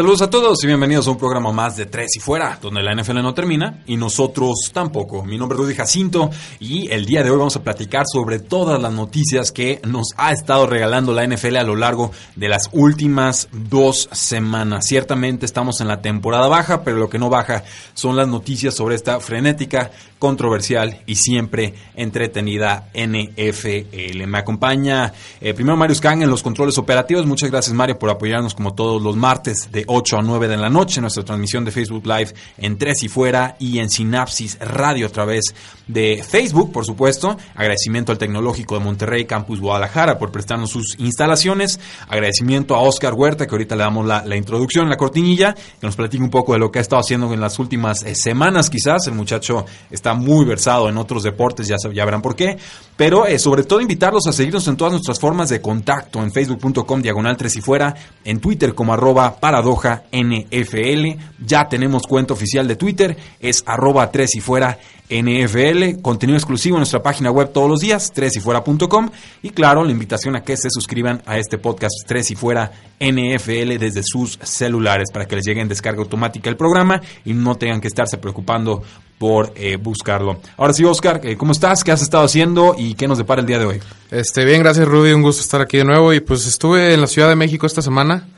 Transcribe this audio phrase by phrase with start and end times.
[0.00, 2.94] Saludos a todos y bienvenidos a un programa más de Tres y Fuera, donde la
[2.94, 5.22] NFL no termina y nosotros tampoco.
[5.26, 8.80] Mi nombre es Rudy Jacinto y el día de hoy vamos a platicar sobre todas
[8.80, 13.50] las noticias que nos ha estado regalando la NFL a lo largo de las últimas
[13.52, 14.86] dos semanas.
[14.86, 18.94] Ciertamente estamos en la temporada baja, pero lo que no baja son las noticias sobre
[18.94, 24.26] esta frenética, controversial y siempre entretenida NFL.
[24.26, 27.26] Me acompaña eh, primero Mario Scan en los controles operativos.
[27.26, 30.70] Muchas gracias Mario por apoyarnos como todos los martes de 8 a 9 de la
[30.70, 35.08] noche, nuestra transmisión de Facebook Live en Tres y Fuera y en Sinapsis Radio a
[35.08, 35.52] través
[35.88, 37.36] de Facebook, por supuesto.
[37.56, 41.80] Agradecimiento al Tecnológico de Monterrey, Campus Guadalajara, por prestarnos sus instalaciones.
[42.08, 45.96] Agradecimiento a Oscar Huerta, que ahorita le damos la, la introducción, la cortinilla, que nos
[45.96, 49.08] platique un poco de lo que ha estado haciendo en las últimas eh, semanas, quizás.
[49.08, 52.58] El muchacho está muy versado en otros deportes, ya, ya verán por qué.
[52.96, 57.02] Pero eh, sobre todo invitarlos a seguirnos en todas nuestras formas de contacto, en facebook.com
[57.02, 59.79] diagonal tres y fuera, en Twitter como arroba paradoja
[60.12, 61.20] NFL.
[61.44, 64.78] Ya tenemos cuenta oficial de Twitter, es arroba 3 y fuera
[65.10, 69.10] NFL, contenido exclusivo en nuestra página web todos los días, 3 y fuera.com.
[69.42, 72.70] Y claro, la invitación a que se suscriban a este podcast 3 y fuera
[73.00, 77.56] NFL desde sus celulares para que les llegue en descarga automática el programa y no
[77.56, 78.82] tengan que estarse preocupando
[79.18, 80.40] por eh, buscarlo.
[80.56, 81.82] Ahora sí, Oscar, eh, ¿cómo estás?
[81.82, 83.80] ¿Qué has estado haciendo y qué nos depara el día de hoy?
[84.10, 87.06] Este, bien, gracias Rudy, un gusto estar aquí de nuevo y pues estuve en la
[87.06, 88.28] Ciudad de México esta semana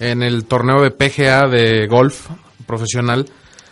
[0.00, 2.28] en el torneo de PGA de golf
[2.66, 3.26] profesional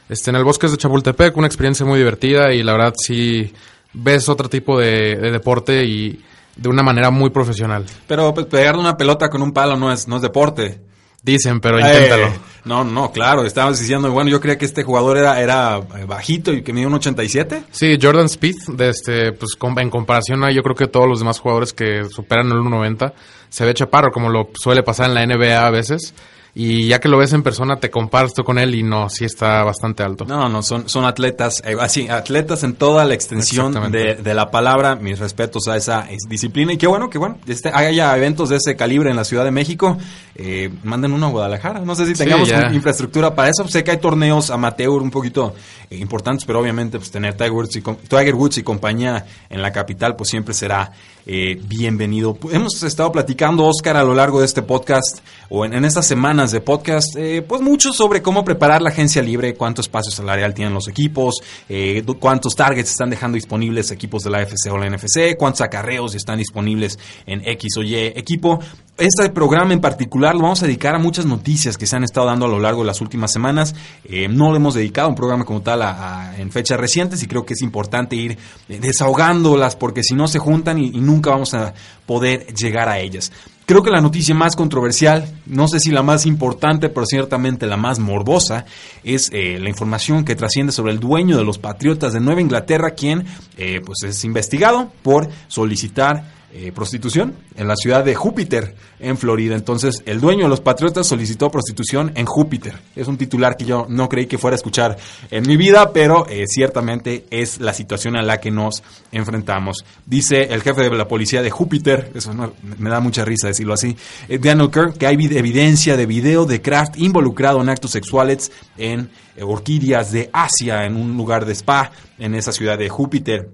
[0.09, 3.53] este, en el Bosques de Chapultepec, una experiencia muy divertida y la verdad sí
[3.93, 6.23] ves otro tipo de, de deporte y
[6.57, 7.85] de una manera muy profesional.
[8.07, 10.81] Pero pues, pegar una pelota con un palo no es, no es deporte.
[11.23, 12.29] Dicen, pero inténtalo.
[12.29, 16.53] Eh, no, no, claro, estabas diciendo, bueno, yo creía que este jugador era, era bajito
[16.53, 17.65] y que medía un 87.
[17.73, 21.41] Sí, Jordan Speed, de este, pues en comparación a yo creo que todos los demás
[21.41, 23.13] jugadores que superan el 1.90,
[23.49, 26.15] se ve chaparro, como lo suele pasar en la NBA a veces.
[26.55, 29.25] Y ya que lo ves en persona, te comparas tú con él y no, sí
[29.25, 30.25] está bastante alto.
[30.25, 34.51] No, no, son, son atletas, eh, así, atletas en toda la extensión de, de la
[34.51, 34.97] palabra.
[34.97, 36.73] Mis respetos a esa es, disciplina.
[36.73, 39.53] Y qué bueno que, bueno, este, haya eventos de ese calibre en la Ciudad de
[39.53, 39.99] México.
[40.35, 41.79] Eh, manden uno a Guadalajara.
[41.81, 43.69] No sé si tengamos infraestructura para eso.
[43.69, 45.55] Sé que hay torneos amateur un poquito
[45.91, 49.71] eh, importantes, pero obviamente pues tener Tiger Woods, y, Tiger Woods y compañía en la
[49.71, 50.91] capital, pues siempre será
[51.31, 52.39] eh, bienvenido.
[52.51, 55.19] Hemos estado platicando, Oscar, a lo largo de este podcast,
[55.51, 59.55] o en, estas semanas de podcast, eh, pues mucho sobre cómo preparar la agencia libre,
[59.55, 61.37] cuánto espacio salarial tienen los equipos,
[61.69, 66.15] eh, cuántos targets están dejando disponibles equipos de la AFC o la NFC, cuántos acarreos
[66.15, 68.61] están disponibles en X o Y equipo.
[68.99, 72.27] Este programa en particular lo vamos a dedicar a muchas noticias que se han estado
[72.27, 73.77] dando a lo largo de las últimas semanas.
[74.05, 77.29] Eh, no lo hemos dedicado a un programa como tal a- en fechas recientes y
[77.29, 78.37] creo que es importante ir
[78.69, 81.75] eh, desahogándolas porque si no se juntan y, y nunca vamos a
[82.07, 83.31] poder llegar a ellas.
[83.67, 87.77] Creo que la noticia más controversial, no sé si la más importante, pero ciertamente la
[87.77, 88.65] más morbosa,
[89.05, 92.93] es eh, la información que trasciende sobre el dueño de los Patriotas de Nueva Inglaterra,
[92.93, 93.27] quien
[93.59, 99.55] eh, pues es investigado por solicitar eh, prostitución en la ciudad de Júpiter, en Florida.
[99.55, 102.75] Entonces, el dueño de los Patriotas solicitó prostitución en Júpiter.
[102.97, 104.97] Es un titular que yo no creí que fuera a escuchar
[105.31, 108.83] en mi vida, pero eh, ciertamente es la situación a la que nos
[109.13, 109.85] enfrentamos.
[110.07, 113.75] Dice el jefe de la policía de Júpiter, eso no- me da mucha risa decirlo
[113.75, 113.97] así,
[114.29, 118.51] eh, Daniel Kerr, que hay vid- evidencia de video de Kraft involucrado en actos sexuales
[118.79, 119.11] en
[119.41, 123.51] orquídeas de Asia, en un lugar de spa en esa ciudad de Júpiter.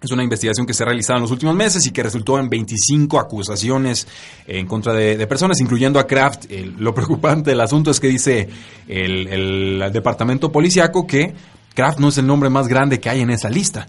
[0.00, 2.48] Es una investigación que se ha realizado en los últimos meses y que resultó en
[2.48, 4.06] 25 acusaciones
[4.46, 6.44] en contra de, personas, incluyendo a Kraft.
[6.78, 8.48] Lo preocupante del asunto es que dice
[8.86, 11.34] el, departamento policiaco que
[11.74, 13.88] Kraft no es el nombre más grande que hay en esa lista.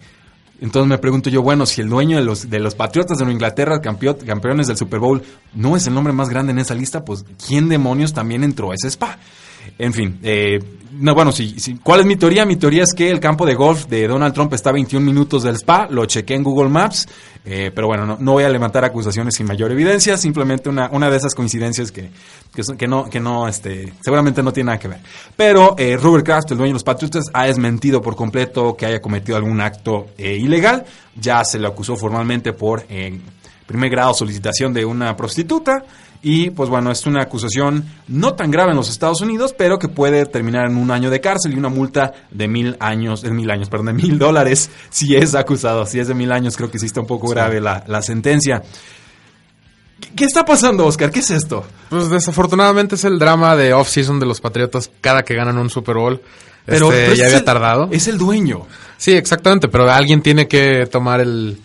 [0.61, 3.79] Entonces me pregunto yo, bueno, si el dueño de los, de los Patriotas de Inglaterra,
[3.79, 5.21] campeón- campeones del Super Bowl,
[5.53, 8.73] no es el nombre más grande en esa lista, pues ¿quién demonios también entró a
[8.73, 9.19] ese spa?
[9.77, 10.59] En fin, eh,
[10.91, 11.79] no, bueno, sí, sí.
[11.81, 12.45] ¿cuál es mi teoría?
[12.45, 15.43] Mi teoría es que el campo de golf de Donald Trump está a 21 minutos
[15.43, 17.07] del spa, lo chequé en Google Maps,
[17.45, 21.09] eh, pero bueno, no, no, voy a levantar acusaciones sin mayor evidencia, simplemente una, una
[21.09, 22.09] de esas coincidencias que,
[22.53, 24.99] que, son, que no, que no, este, seguramente no tiene nada que ver.
[25.35, 29.01] Pero eh, Robert Kraft, el dueño de los Patriotas, ha desmentido por completo que haya
[29.01, 30.85] cometido algún acto eh, ilegal,
[31.15, 33.19] ya se le acusó formalmente por eh,
[33.69, 35.83] primer grado solicitación de una prostituta,
[36.23, 39.87] y pues bueno, es una acusación no tan grave en los Estados Unidos, pero que
[39.87, 43.49] puede terminar en un año de cárcel y una multa de mil años, de mil
[43.51, 45.85] años, perdón, de mil dólares si es acusado.
[45.85, 48.63] Si es de mil años, creo que sí está un poco grave la, la sentencia.
[50.15, 51.11] ¿Qué está pasando, Oscar?
[51.11, 51.63] ¿Qué es esto?
[51.89, 55.95] Pues desafortunadamente es el drama de off-season de los Patriotas cada que ganan un Super
[55.95, 56.21] Bowl.
[56.65, 57.89] Pero, Este, pero ya había el- tardado.
[57.91, 58.65] Es el dueño.
[58.97, 61.57] Sí, exactamente, pero alguien tiene que tomar el,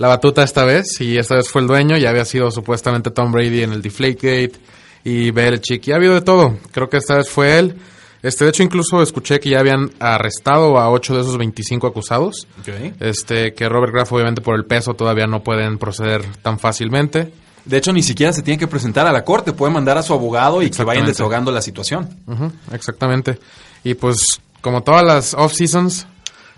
[0.00, 3.32] la batuta esta vez y esta vez fue el dueño, ya había sido supuestamente Tom
[3.32, 4.52] Brady en el Deflategate
[5.04, 7.76] y Belichick, y ha habido de todo, creo que esta vez fue él.
[8.22, 12.46] Este, de hecho, incluso escuché que ya habían arrestado a 8 de esos 25 acusados.
[12.98, 17.32] Este, que Robert Kraft, obviamente, por el peso todavía no pueden proceder tan fácilmente.
[17.66, 19.52] De hecho, ni siquiera se tiene que presentar a la corte.
[19.52, 22.08] Puede mandar a su abogado y que vayan desahogando la situación.
[22.72, 23.38] Exactamente.
[23.84, 26.06] Y pues, como todas las off-seasons,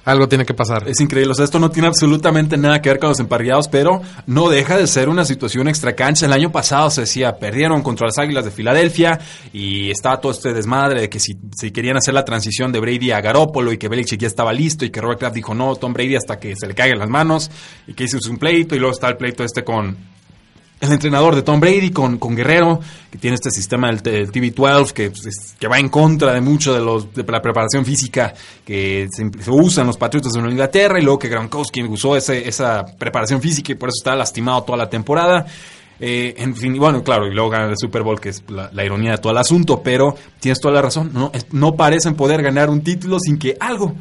[0.05, 0.89] algo tiene que pasar.
[0.89, 1.33] Es increíble.
[1.33, 4.77] O sea, esto no tiene absolutamente nada que ver con los emparrillados, pero no deja
[4.77, 6.27] de ser una situación extra cancha.
[6.27, 9.21] El año pasado se decía, perdieron contra las Águilas de Filadelfia
[9.53, 13.13] y estaba todo este desmadre de que si, si querían hacer la transición de Brady
[13.13, 15.93] a Garópolo y que Belichick ya estaba listo y que Robert Kraft dijo no, Tom
[15.93, 17.51] Brady hasta que se le caigan las manos
[17.87, 19.97] y que hizo un pleito y luego está el pleito este con
[20.83, 22.81] el entrenador de Tom Brady con, con Guerrero,
[23.11, 26.41] que tiene este sistema del, del TV12 que, pues, es- que va en contra de
[26.41, 28.35] mucho de, los, de la preparación física
[28.65, 32.49] que se, se usa en los Patriotas de Inglaterra y luego que Gronkowski usó ese,
[32.49, 35.47] esa preparación física y por eso está lastimado toda la temporada.
[36.01, 38.69] Eh, en fin, y bueno, claro, y luego ganan el Super Bowl, que es la,
[38.73, 42.15] la ironía de todo el asunto, pero tienes toda la razón, no, Es- no parecen
[42.17, 43.95] poder ganar un título sin que algo,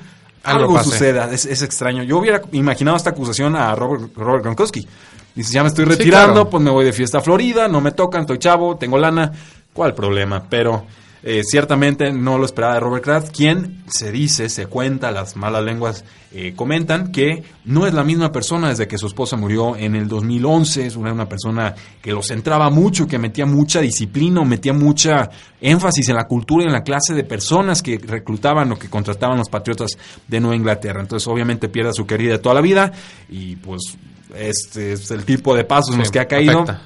[0.43, 1.29] Algo suceda.
[1.31, 2.01] Es, es extraño.
[2.01, 4.87] Yo hubiera imaginado esta acusación a Robert, Robert Gronkowski.
[5.35, 6.49] Dices, ya me estoy Sí, retirando, claro.
[6.49, 9.31] pues me voy de fiesta a Florida, no me tocan, estoy chavo, tengo lana.
[9.73, 10.43] ¿Cuál problema?
[10.49, 10.85] Pero
[11.23, 15.63] eh, ciertamente no lo esperaba de Robert Kraft, quien se dice, se cuenta, las malas
[15.63, 19.95] lenguas eh, comentan que no es la misma persona desde que su esposa murió en
[19.95, 20.87] el 2011.
[20.87, 25.29] Es una, una persona que lo centraba mucho, que metía mucha disciplina, metía mucha
[25.61, 29.37] énfasis en la cultura y en la clase de personas que reclutaban o que contrataban
[29.37, 29.91] los patriotas
[30.27, 30.99] de Nueva Inglaterra.
[31.01, 32.91] Entonces, obviamente, pierde a su querida toda la vida
[33.29, 33.95] y pues
[34.35, 36.61] este es el tipo de pasos en Sí, los que ha caído.
[36.61, 36.81] afecta.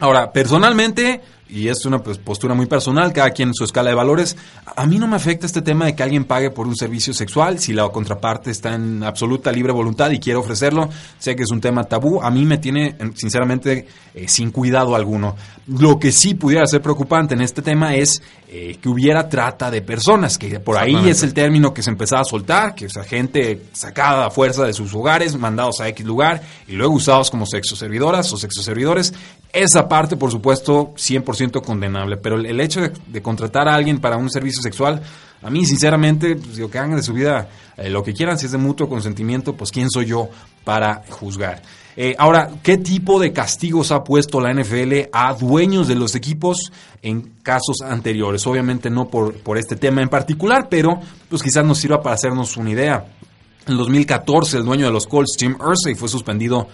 [0.00, 3.96] Ahora, personalmente, y es una pues, postura muy personal, cada quien en su escala de
[3.96, 4.36] valores,
[4.76, 7.58] a mí no me afecta este tema de que alguien pague por un servicio sexual
[7.58, 10.88] si la contraparte está en absoluta libre voluntad y quiere ofrecerlo.
[11.18, 15.36] Sé que es un tema tabú, a mí me tiene, sinceramente, eh, sin cuidado alguno.
[15.66, 19.82] Lo que sí pudiera ser preocupante en este tema es eh, que hubiera trata de
[19.82, 23.04] personas, que por ahí es el término que se empezaba a soltar, que o sea,
[23.04, 27.46] gente sacada a fuerza de sus hogares, mandados a X lugar y luego usados como
[27.46, 29.12] sexoservidoras o sexoservidores.
[29.52, 34.30] Esa parte, por supuesto, 100% condenable, pero el, hecho de, contratar a alguien para un
[34.30, 35.02] servicio sexual,
[35.40, 38.46] a mí, sinceramente, pues, digo, que hagan de su vida eh, lo que quieran, si
[38.46, 40.28] es de mutuo consentimiento, pues quién soy yo
[40.64, 41.62] para juzgar.
[41.96, 46.70] Eh, ahora, ¿qué tipo de castigos ha puesto la NFL a dueños de los equipos
[47.02, 48.46] en casos anteriores?
[48.46, 52.56] Obviamente no por, por este tema en particular, pero pues quizás nos sirva para hacernos
[52.56, 53.04] una idea.
[53.66, 56.68] En 2014, el dueño de los Colts, Jim Irsay, fue suspendido.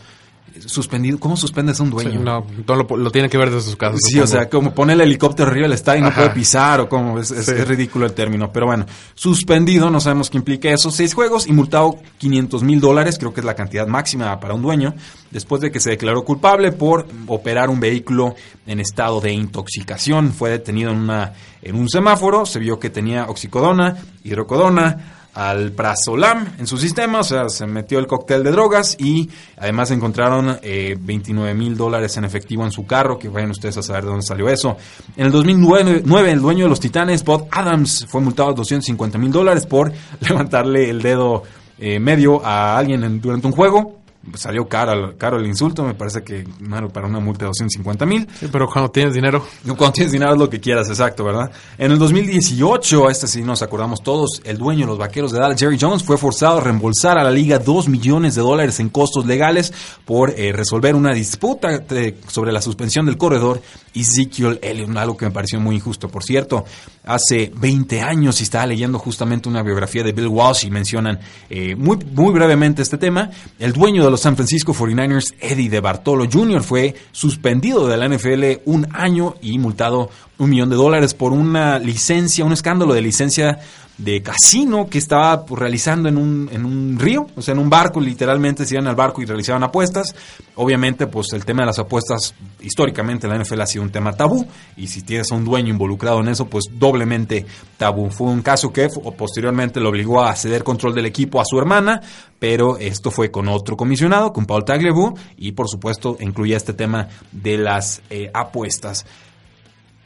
[0.66, 2.12] Suspendido ¿Cómo suspendes a un dueño?
[2.12, 3.98] Sí, no, lo, lo tiene que ver desde sus casas.
[4.08, 6.88] Sí, o sea, como pone el helicóptero arriba del estadio y no puede pisar o
[6.88, 7.52] como es, es- Sí.
[7.56, 8.52] es ridículo el término.
[8.52, 10.90] Pero bueno, suspendido, no sabemos qué implica eso.
[10.90, 14.62] Seis juegos y multado 500 mil dólares, creo que es la cantidad máxima para un
[14.62, 14.94] dueño,
[15.30, 18.34] después de que se declaró culpable por operar un vehículo
[18.66, 20.32] en estado de intoxicación.
[20.32, 26.46] Fue detenido en, una, en un semáforo, se vio que tenía oxicodona, hidrocodona, al prazolam
[26.58, 30.96] en su sistema, o sea, se metió el cóctel de drogas y además encontraron eh,
[30.98, 34.24] 29 mil dólares en efectivo en su carro, que vayan ustedes a saber de dónde
[34.26, 34.76] salió eso.
[35.16, 39.18] En el 2009, nueve, el dueño de los Titanes, Bob Adams, fue multado a 250
[39.18, 41.42] mil dólares por levantarle el dedo
[41.78, 44.00] eh, medio a alguien en- durante un juego.
[44.34, 48.26] Salió caro, caro el insulto, me parece que bueno, para una multa de 250 mil.
[48.40, 51.50] Sí, pero cuando tienes dinero, Cuando tienes dinero es lo que quieras, exacto, ¿verdad?
[51.78, 55.58] En el 2018, este sí nos acordamos todos, el dueño de los vaqueros de Dallas,
[55.60, 59.26] Jerry Jones, fue forzado a reembolsar a la liga 2 millones de dólares en costos
[59.26, 59.72] legales
[60.04, 63.60] por eh, resolver una disputa de- sobre la suspensión del corredor
[63.94, 66.08] Ezekiel Elliott, algo que me pareció muy injusto.
[66.08, 66.64] Por cierto,
[67.04, 71.76] hace 20 años, y estaba leyendo justamente una biografía de Bill Walsh y mencionan eh,
[71.76, 76.28] muy, muy brevemente este tema, el dueño de los San Francisco 49ers, Eddie de Bartolo
[76.32, 81.32] Jr., fue suspendido de la NFL un año y multado un millón de dólares por
[81.32, 83.58] una licencia, un escándalo de licencia
[83.98, 87.70] de casino que estaba pues, realizando en un, en un río, o sea, en un
[87.70, 90.14] barco, literalmente se iban al barco y realizaban apuestas.
[90.56, 94.46] Obviamente, pues el tema de las apuestas, históricamente la NFL ha sido un tema tabú,
[94.76, 97.46] y si tienes a un dueño involucrado en eso, pues doblemente
[97.76, 98.10] tabú.
[98.10, 102.00] Fue un caso que posteriormente lo obligó a ceder control del equipo a su hermana,
[102.38, 107.08] pero esto fue con otro comisionado, con Paul Tagliabue, y por supuesto incluía este tema
[107.32, 109.06] de las eh, apuestas.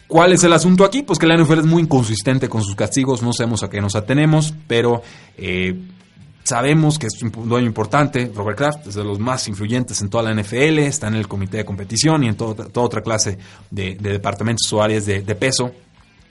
[0.08, 1.02] ¿Cuál es el asunto aquí?
[1.02, 3.94] Pues que la NFL es muy inconsistente con sus castigos, no sabemos a qué nos
[3.94, 5.02] atenemos, pero
[5.36, 5.78] eh,
[6.44, 8.32] sabemos que es un dueño importante.
[8.34, 11.58] Robert Kraft es de los más influyentes en toda la NFL, está en el comité
[11.58, 13.36] de competición y en toda otra clase
[13.70, 15.72] de, departamentos o áreas de, peso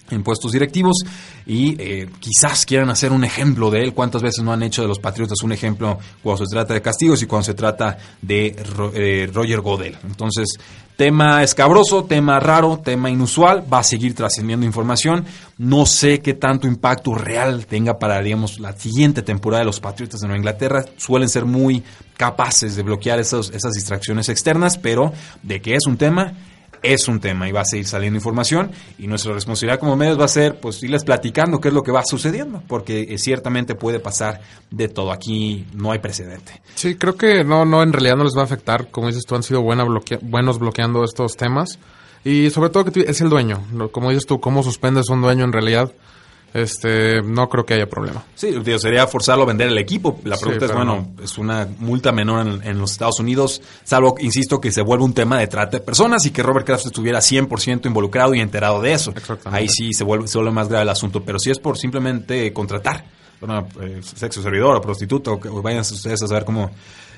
[0.10, 0.98] en puestos directivos
[1.46, 3.94] y eh, quizás quieran hacer un ejemplo de él.
[3.94, 7.22] ¿Cuántas veces no han hecho de los Patriotas un ejemplo cuando se trata de castigos
[7.22, 8.56] y cuando se trata de
[8.94, 9.98] eh, Roger Godel?
[10.04, 10.58] Entonces,
[10.98, 15.26] Tema escabroso, tema raro, tema inusual, va a seguir trascendiendo información.
[15.60, 20.22] No sé qué tanto impacto real tenga para, digamos, la siguiente temporada de los Patriotas
[20.22, 20.86] de Nueva Inglaterra.
[20.98, 21.84] Suelen ser muy
[22.18, 26.34] capaces de bloquear esas distracciones externas, pero de que es un tema,
[26.84, 30.26] es un tema y va a seguir saliendo información y nuestra responsabilidad como medios va
[30.26, 34.00] a ser pues irles platicando qué es lo que va sucediendo porque eh, ciertamente puede
[34.00, 34.42] pasar
[34.72, 35.12] de todo.
[35.12, 36.62] Aquí no hay precedente.
[36.76, 38.90] Sí creo que no no en realidad no les va a afectar.
[38.90, 39.86] Como dices tú han sido buena
[40.22, 41.80] buenos bloqueando estos temas.
[42.24, 45.54] Y sobre todo que es el dueño como dices tú cómo suspendes un dueño en
[45.54, 45.92] realidad
[46.54, 48.24] este, no creo que haya problema.
[48.36, 50.20] Sí, sería forzarlo a vender el equipo.
[50.24, 54.72] La pregunta es, bueno, es una multa menor en, los Estados Unidos, salvo, insisto, que
[54.72, 58.34] se vuelve un tema de trata de personas y que Robert Kraft estuviera 100% involucrado
[58.34, 59.14] y enterado de eso.
[59.46, 63.04] Ahí sí se vuelve, se más grave el asunto, pero si es por simplemente contratar
[63.42, 66.72] una eh, sexo servidor o prostituta, o, vayan ustedes a saber cómo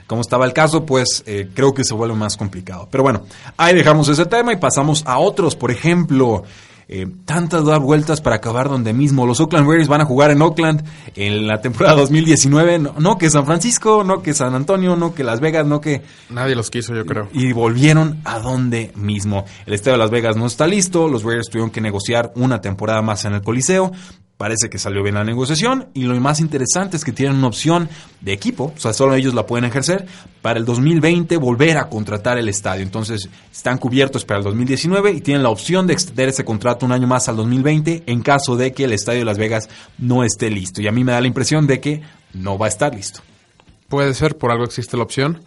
[0.10, 2.88] cómo estaba el caso, pues eh, creo que se vuelve más complicado.
[2.90, 3.26] Pero bueno,
[3.58, 5.56] ahí dejamos ese tema y pasamos a otros.
[5.56, 6.44] Por ejemplo,
[6.92, 9.28] eh, tantas dar vueltas para acabar donde mismo.
[9.28, 10.84] Los Oakland Raiders van a jugar en Oakland
[11.16, 12.80] en la temporada 2019.
[12.80, 16.02] No, que San Francisco, no que San Antonio, no que Las Vegas, no que...
[16.32, 17.30] Nadie los quiso, yo creo.
[17.32, 19.46] Y volvieron a donde mismo.
[19.68, 21.08] El estadio de Las Vegas no está listo.
[21.08, 23.92] Los Raiders tuvieron que negociar una temporada más en el Coliseo.
[24.40, 27.90] Parece que salió bien la negociación y lo más interesante es que tienen una opción
[28.22, 30.08] de equipo, o sea, solo ellos la pueden ejercer,
[30.42, 32.84] para el 2020 volver a contratar el estadio.
[32.84, 36.94] Entonces, están cubiertos para el 2019 y tienen la opción de extender ese contrato un
[36.94, 39.68] año más al 2020 en caso de que el estadio de Las Vegas
[39.98, 40.82] no esté listo.
[40.82, 42.02] Y a mí me da la impresión de que
[42.34, 43.20] no va a estar listo.
[43.90, 45.42] Puede ser, por algo existe la opción,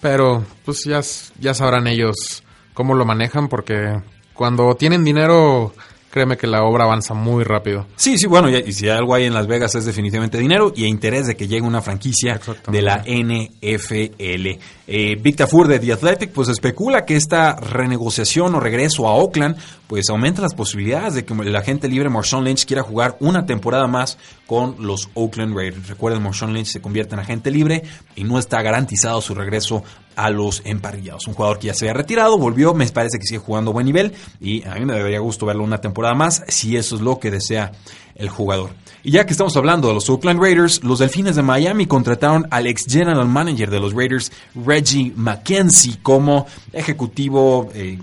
[0.00, 1.00] pero pues ya,
[1.38, 2.42] ya sabrán ellos
[2.74, 4.02] cómo lo manejan porque
[4.34, 5.72] cuando tienen dinero
[6.12, 7.86] créeme que la obra avanza muy rápido.
[7.96, 11.26] Sí, sí, bueno, y, si algo hay en Las Vegas es definitivamente dinero y interés
[11.26, 12.38] de que llegue una franquicia
[12.68, 14.58] de la NFL.
[14.86, 19.56] Eh, Victor Fur de The Athletic pues especula que esta renegociación o regreso a Oakland
[19.92, 23.86] pues aumenta las posibilidades de que el agente libre Marshawn Lynch quiera jugar una temporada
[23.86, 25.86] más con los Oakland Raiders.
[25.86, 27.82] Recuerden, Marshawn Lynch se convierte en agente libre
[28.16, 29.84] y no está garantizado su regreso
[30.16, 31.26] a los emparrillados.
[31.26, 33.84] Un jugador que ya se había retirado, volvió, me parece que sigue jugando a buen
[33.84, 37.18] nivel y a mí me daría gusto verlo una temporada más si eso es lo
[37.18, 37.72] que desea
[38.16, 38.70] el jugador.
[39.04, 42.68] Y ya que estamos hablando de los Oakland Raiders, los Delfines de Miami contrataron al
[42.68, 47.98] ex general manager de los Raiders, Reggie McKenzie, como ejecutivo, eh,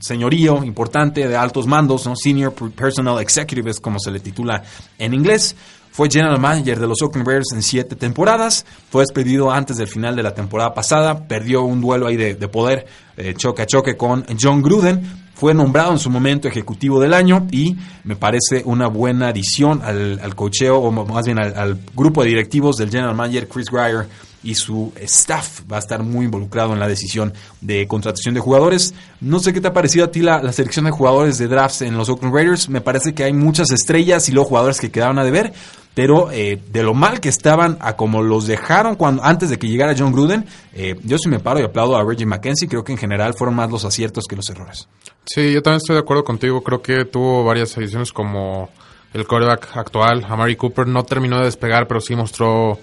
[0.00, 2.16] señorío importante de altos mandos, ¿no?
[2.16, 4.62] Senior Personal Executive, es como se le titula
[4.98, 5.54] en inglés.
[5.90, 8.64] Fue general manager de los Oakland Raiders en siete temporadas.
[8.90, 11.28] Fue despedido antes del final de la temporada pasada.
[11.28, 12.86] Perdió un duelo ahí de, poder,
[13.16, 17.46] eh, choque a choque con John Gruden fue nombrado en su momento ejecutivo del año
[17.50, 22.76] y me parece una buena adición al, cocheo, o más bien al, grupo de directivos
[22.76, 24.06] del general manager Chris Greyer
[24.44, 28.94] y su staff va a estar muy involucrado en la decisión de contratación de jugadores.
[29.20, 31.96] No sé qué te ha parecido a ti la, selección de jugadores de drafts en
[31.96, 32.68] los Oakland Raiders.
[32.68, 35.54] Me parece que hay muchas estrellas y luego jugadores que quedaron a deber
[35.94, 39.68] pero eh, de lo mal que estaban a como los dejaron cuando antes de que
[39.68, 42.92] llegara John Gruden, eh, yo sí me paro y aplaudo a Reggie McKenzie, creo que
[42.92, 44.88] en general fueron más los aciertos que los errores.
[45.24, 46.62] Sí, yo también estoy de acuerdo contigo.
[46.62, 48.70] Creo que tuvo varias ediciones como
[49.12, 52.78] el coreback actual, Amari Cooper, no terminó de despegar, pero sí mostró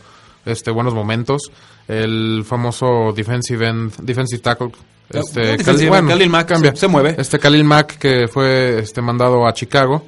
[0.45, 1.51] este buenos momentos.
[1.87, 4.71] El famoso defensive end, defensive tackle,
[5.13, 6.75] este Khalil, Mack cambia.
[6.75, 7.15] se mueve.
[7.17, 10.05] Este Khalil Mack que fue este mandado a Chicago.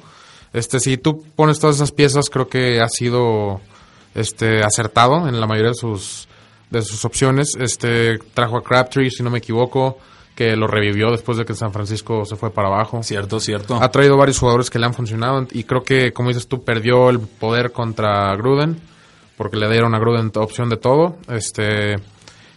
[0.54, 3.60] Este si tú pones todas esas piezas, creo que ha sido
[4.14, 6.26] este acertado en la mayoría de sus
[6.70, 7.50] de sus opciones.
[7.58, 9.98] Este trajo a Crabtree, si no me equivoco
[10.34, 13.02] que lo revivió después de que San Francisco se fue para abajo.
[13.04, 13.78] Cierto, cierto.
[13.80, 17.10] Ha traído varios jugadores que le han funcionado y creo que, como dices tú, perdió
[17.10, 18.80] el poder contra Gruden
[19.36, 21.16] porque le dieron a Gruden opción de todo.
[21.28, 21.96] Este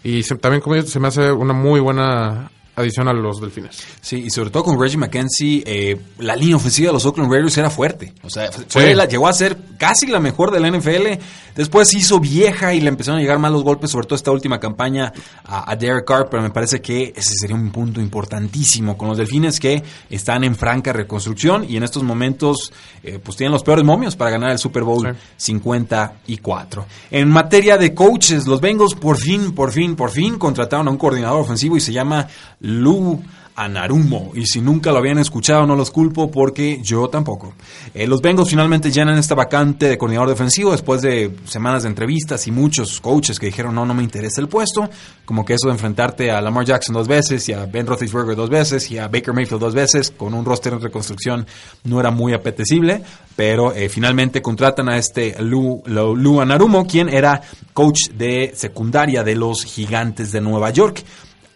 [0.04, 3.84] Y se- también, como dices, se me hace una muy buena adición a los delfines.
[4.02, 7.58] Sí, y sobre todo con Reggie McKenzie, eh, la línea ofensiva de los Oakland Raiders
[7.58, 8.14] era fuerte.
[8.24, 8.94] O sea, fue Sí.
[8.94, 11.20] la- llegó a ser casi la mejor de la NFL.
[11.56, 14.32] Después se hizo vieja y le empezaron a llegar mal los golpes, sobre todo esta
[14.32, 15.12] última campaña
[15.44, 16.28] a, a Derek Carr.
[16.30, 20.56] Pero me parece que ese sería un punto importantísimo con los delfines que están en
[20.56, 22.72] franca reconstrucción y en estos momentos,
[23.04, 25.08] eh, pues tienen los peores momios para ganar el Super Bowl
[25.38, 25.52] Sí.
[25.96, 26.86] 54.
[27.12, 30.98] En materia de coaches, los Bengals por fin, por fin, por fin contrataron a un
[30.98, 32.28] coordinador ofensivo y se llama
[32.68, 33.22] Lou
[33.58, 34.32] Anarumo.
[34.36, 37.54] Y si nunca lo habían escuchado, no los culpo porque yo tampoco.
[37.94, 42.46] Eh, los Bengals finalmente llenan esta vacante de coordinador defensivo después de semanas de entrevistas
[42.46, 44.88] y muchos coaches que dijeron no, no me interesa el puesto.
[45.26, 48.50] Como que eso de enfrentarte a Lamar Jackson dos veces y a Ben Roethlisberger dos
[48.52, 51.48] veces y a Baker Mayfield dos veces con un roster en reconstrucción
[51.84, 53.02] no era muy apetecible.
[53.36, 57.42] Pero eh, finalmente contratan a este Lou, Lou Anarumo, quien era
[57.74, 61.04] coach de secundaria de los Gigantes de Nueva York.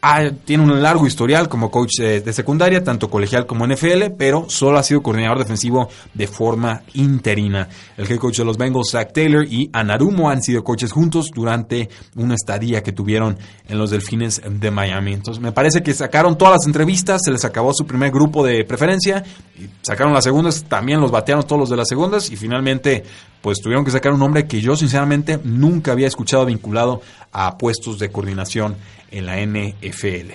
[0.04, 4.80] Ah, tiene un largo historial como coach de, secundaria, tanto colegial como NFL, pero solo
[4.80, 7.70] ha sido coordinador defensivo de forma interina.
[7.98, 11.88] El head coach de los Bengals, Zach Taylor, y Anarumo han sido coaches juntos durante
[12.16, 15.14] una estadía que tuvieron en los Delfines de Miami.
[15.14, 18.64] Entonces, me parece que sacaron todas las entrevistas, se les acabó su primer grupo de
[18.64, 19.24] preferencia,
[19.56, 23.04] y sacaron las segundas, también los batearon todos los de las segundas, y finalmente,
[23.42, 28.00] pues tuvieron que sacar un hombre que yo sinceramente nunca había escuchado vinculado a puestos
[28.00, 28.76] de coordinación
[29.10, 30.34] en la NFL.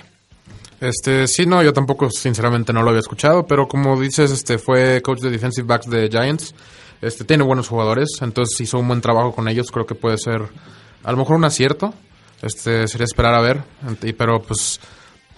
[0.81, 5.01] Este, sí, no, yo tampoco, sinceramente, no lo había escuchado, pero como dices, este, fue
[5.03, 6.55] coach de defensive backs de Giants.
[7.01, 9.71] Este, tiene buenos jugadores, entonces hizo un buen trabajo con ellos.
[9.71, 10.43] Creo que puede ser,
[11.03, 11.95] a lo mejor un acierto.
[12.43, 13.63] Este, sería esperar a ver.
[14.19, 14.81] Pero, pues,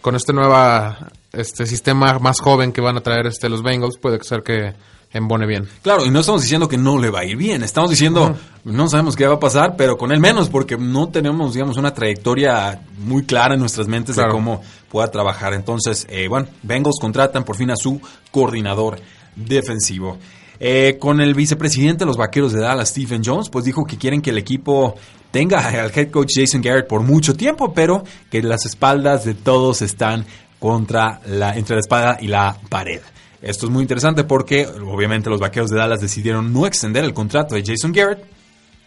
[0.00, 4.22] con este nueva, este sistema más joven que van a traer, este, los Bengals, puede
[4.24, 4.74] ser que
[5.12, 5.68] embone bien.
[5.82, 8.88] Claro, y no estamos diciendo que no le va a ir bien, estamos diciendo, no
[8.88, 12.82] sabemos qué va a pasar, pero con él menos, porque no tenemos, digamos, una trayectoria
[12.98, 15.54] muy clara en nuestras mentes de cómo pueda trabajar.
[15.54, 18.00] Entonces, eh, bueno, Bengals contratan por fin a su
[18.30, 19.00] coordinador
[19.34, 20.18] defensivo.
[20.60, 24.20] Eh, con el vicepresidente de los Vaqueros de Dallas, Stephen Jones, pues dijo que quieren
[24.20, 24.96] que el equipo
[25.30, 29.82] tenga al head coach Jason Garrett por mucho tiempo, pero que las espaldas de todos
[29.82, 30.26] están
[30.58, 33.00] contra la, entre la espada y la pared.
[33.40, 37.54] Esto es muy interesante porque obviamente los Vaqueros de Dallas decidieron no extender el contrato
[37.54, 38.24] de Jason Garrett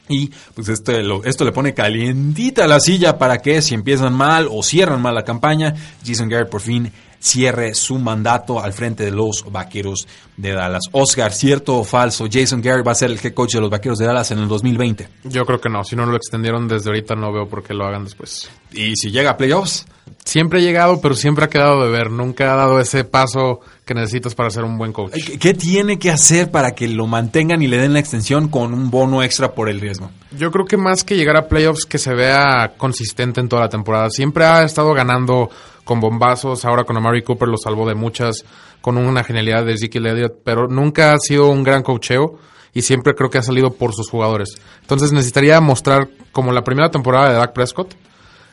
[0.10, 0.92] y pues esto,
[1.24, 5.24] esto le pone calientita la silla para que si empiezan mal o cierran mal la
[5.24, 5.74] campaña,
[6.06, 10.84] Jason Garrett por fin cierre su mandato al frente de los Vaqueros de Dallas.
[10.92, 12.26] Oscar, ¿cierto o falso?
[12.30, 14.48] Jason Garrett va a ser el head coach de los Vaqueros de Dallas en el
[14.48, 15.08] 2020.
[15.26, 17.86] Yo creo que no, si no lo extendieron desde ahorita, no veo por qué lo
[17.86, 18.50] hagan después.
[18.74, 19.86] Y si llega a playoffs,
[20.24, 22.12] Siempre ha llegado, pero siempre ha quedado de ver.
[22.12, 25.14] Nunca ha dado ese paso que necesitas para ser un buen coach.
[25.14, 28.74] ¿qué, qué tiene que hacer para que lo mantengan y le den la extensión con
[28.74, 30.12] un bono extra por el riesgo?
[30.38, 33.70] Yo creo que más que llegar a playoffs, que se vea consistente en toda la
[33.70, 34.10] temporada.
[34.10, 35.50] Siempre ha estado ganando
[35.92, 38.46] con bombazos, ahora con Amari Cooper lo salvó de muchas,
[38.80, 42.40] con una genialidad de Ezekiel Elliott, pero nunca ha sido un gran coacheo
[42.74, 44.56] y siempre creo que ha salido por sus jugadores.
[44.80, 47.94] Entonces necesitaría mostrar, como la primera temporada de Dak Prescott,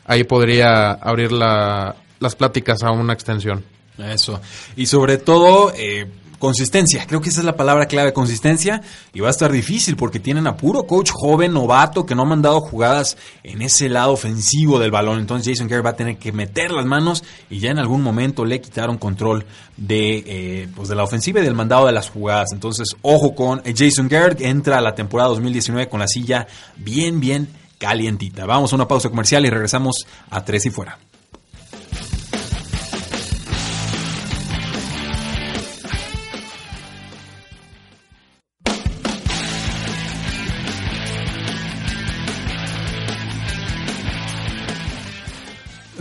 [0.03, 3.63] ahí podría abrir la- las pláticas a una extensión.
[3.97, 4.41] Eso.
[4.75, 6.07] Y sobre todo, eh,
[6.39, 7.05] consistencia.
[7.05, 8.81] Creo que esa es la palabra clave, consistencia.
[9.13, 12.25] Y va a estar difícil porque tienen a puro coach joven, novato, que no ha
[12.25, 15.19] mandado jugadas en ese lado ofensivo del balón.
[15.19, 18.45] Entonces Jason Garrett va a tener que meter las manos y ya en algún momento
[18.45, 19.45] le quitaron control
[19.77, 22.49] de, eh, pues de la ofensiva y del mandado de las jugadas.
[22.53, 24.41] Entonces, ojo con eh, Jason Garrett.
[24.41, 26.47] Entra a la temporada 2019 con la silla
[26.77, 27.47] bien, bien
[27.77, 28.45] calientita.
[28.45, 30.97] Vamos a una pausa comercial y regresamos a Tres y Fuera.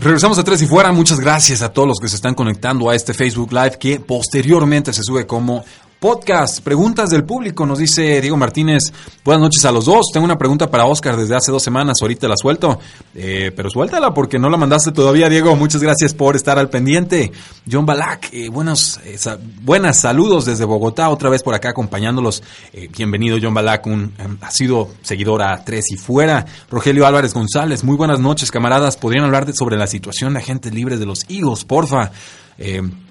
[0.00, 0.92] Regresamos a Tres y Fuera.
[0.92, 4.92] Muchas gracias a todos los que se están conectando a este Facebook Live que posteriormente
[4.92, 5.64] se sube como
[5.98, 6.60] podcast.
[6.62, 8.92] Preguntas del público, nos dice Diego Martínez.
[9.24, 10.06] Buenas noches a los dos.
[10.12, 11.98] Tengo una pregunta para Oscar desde hace dos semanas.
[12.00, 12.78] Ahorita la suelto.
[13.14, 15.56] Eh, pero suéltala porque no la mandaste todavía, Diego.
[15.56, 17.32] Muchas gracias por estar al pendiente.
[17.70, 19.18] John Balak, eh, buenos, eh,
[19.62, 21.10] buenas saludos desde Bogotá.
[21.10, 22.42] Otra vez por acá acompañándolos.
[22.72, 23.86] Eh, bienvenido, John Balak.
[23.86, 26.46] Un, eh, ha sido seguidor a Tres y Fuera.
[26.70, 27.82] Rogelio Álvarez González.
[27.84, 28.96] Muy buenas noches, camaradas.
[28.96, 32.12] ¿Podrían hablar de- sobre la situación de agentes libres de los Eagles, porfa?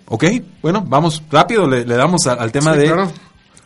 [0.09, 0.23] Ok,
[0.61, 1.67] bueno, vamos rápido.
[1.67, 3.11] Le, le damos a- al tema Sí, de claro.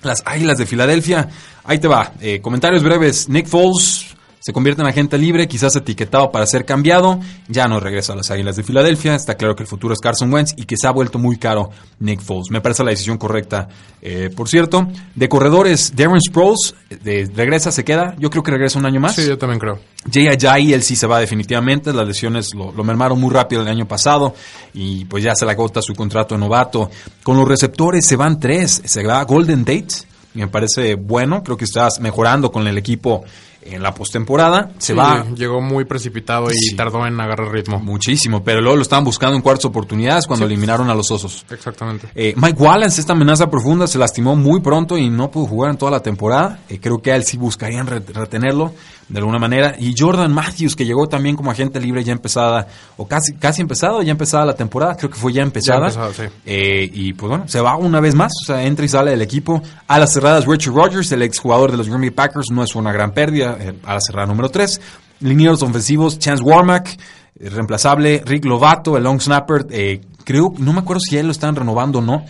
[0.03, 1.29] las Águilas de Filadelfia.
[1.63, 2.13] Ahí te va.
[2.19, 3.29] Eh, comentarios breves.
[3.29, 8.13] Nick Foles se convierte en agente libre, quizás etiquetado para ser cambiado, ya no regresa
[8.13, 10.77] a las Águilas de Filadelfia, está claro que el futuro es Carson Wentz y que
[10.77, 12.49] se ha vuelto muy caro Nick Foles.
[12.49, 13.69] Me parece la decisión correcta,
[14.01, 14.87] eh, por cierto.
[15.13, 16.73] De corredores, Darren Sproles,
[17.03, 19.13] de, regresa, se queda, yo creo que regresa un año más.
[19.13, 19.79] Sí, yo también creo.
[20.11, 23.67] Jay Ajayi, él sí se va definitivamente, las lesiones lo, lo, mermaron muy rápido el
[23.67, 24.33] año pasado
[24.73, 26.89] y pues ya se le agota su contrato de novato.
[27.21, 31.65] Con los receptores se van tres, se va Golden Tate, me parece bueno, creo que
[31.65, 33.23] estás mejorando con el equipo
[33.63, 34.71] en la postemporada.
[34.77, 36.75] Se Sí, va Llegó muy precipitado y Sí.
[36.75, 37.79] tardó en agarrar ritmo.
[37.79, 40.53] muchísimo, pero luego lo estaban buscando en cuartas oportunidades cuando Sí.
[40.53, 41.45] eliminaron a los Osos.
[41.49, 42.07] Exactamente.
[42.15, 45.77] Eh, Mike Wallace, esta amenaza profunda, se lastimó muy pronto y no pudo jugar en
[45.77, 46.59] toda la temporada.
[46.69, 48.73] Eh, creo que a él sí buscarían re- retenerlo
[49.11, 49.75] de alguna manera.
[49.77, 54.01] Y Jordan Matthews, que llegó también como agente libre ya empezada, o casi, casi empezado,
[54.01, 55.89] ya empezada la temporada, creo que fue ya empezada.
[56.13, 56.23] sí.
[56.45, 59.21] Eh, y pues bueno, se va una vez más, o sea, entra y sale del
[59.21, 59.61] equipo.
[59.87, 62.91] A las cerradas, Richard Rodgers, el exjugador de los Green Bay Packers, no es una
[62.93, 63.57] gran pérdida.
[63.59, 64.79] eh, a la cerrada número 3.
[65.19, 66.97] Linieros ofensivos, Chance Warmack,
[67.39, 69.67] eh, reemplazable, Rick Lovato, el long snapper.
[69.71, 72.23] eh, creo, no me acuerdo si ya lo están renovando o no.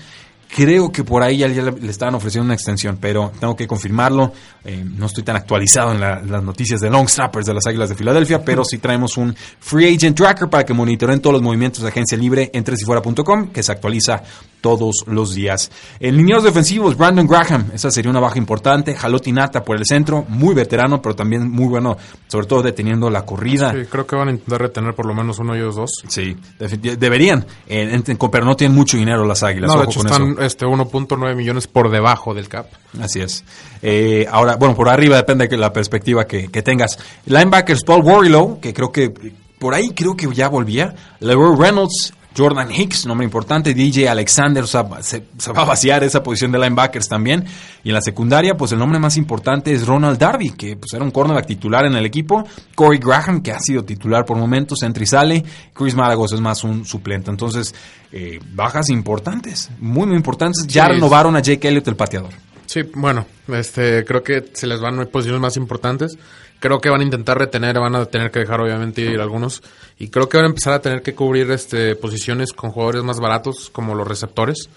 [0.53, 4.33] Creo que por ahí ya, le, estaban ofreciendo una extensión, pero tengo que confirmarlo.
[4.65, 7.87] Eh, no estoy tan actualizado en la- las noticias de Long Snappers de las Águilas
[7.87, 11.83] de Filadelfia, pero sí traemos un Free Agent Tracker para que monitoreen todos los movimientos
[11.83, 14.23] de agencia libre en tresifuera.com, que se actualiza
[14.62, 15.71] todos los días.
[16.00, 18.95] En lineos defensivos, Brandon Graham, esa sería una baja importante.
[18.95, 21.97] Jalotti Nata por el centro, muy veterano, pero también muy bueno,
[22.28, 23.71] sobre todo deteniendo la corrida.
[23.71, 25.91] Sí, creo que van a intentar retener por lo menos uno de ellos dos.
[26.08, 29.69] Sí, deberían, eh, pero no tienen mucho dinero las Águilas.
[29.69, 30.41] No, de ojo hecho con están eso.
[30.41, 32.67] este 1.9 millones por debajo del cap.
[33.02, 33.43] Así es.
[33.82, 37.00] Eh, ahora, bueno, por arriba depende de la perspectiva que, que tengas.
[37.26, 39.12] Linebackers Paul Warrilow, que creo que
[39.60, 40.95] por ahí creo que ya volvía.
[41.19, 46.03] Leroy Reynolds, Jordan Hicks, nombre importante, DJ Alexander, o sea, se, se va a vaciar
[46.03, 47.45] esa posición de linebackers también.
[47.83, 51.03] Y en la secundaria, pues el nombre más importante es Ronald Darby, que pues era
[51.03, 52.47] un cornerback titular en el equipo.
[52.75, 55.43] Corey Graham, que ha sido titular por momentos, entra y sale.
[55.73, 57.29] Chris Malagos es más un suplente.
[57.29, 57.73] Entonces,
[58.11, 60.65] eh, bajas importantes, muy, muy importantes.
[60.67, 62.31] Ya Sí, renovaron a Jake Elliott, el pateador.
[62.65, 66.17] Sí, bueno, este, creo que se les van posiciones más importantes.
[66.62, 69.62] Creo que van a intentar retener, van a tener que dejar obviamente ir algunos.
[69.97, 73.19] Y creo que van a empezar a tener que cubrir este, posiciones con jugadores más
[73.19, 74.69] baratos, como los receptores.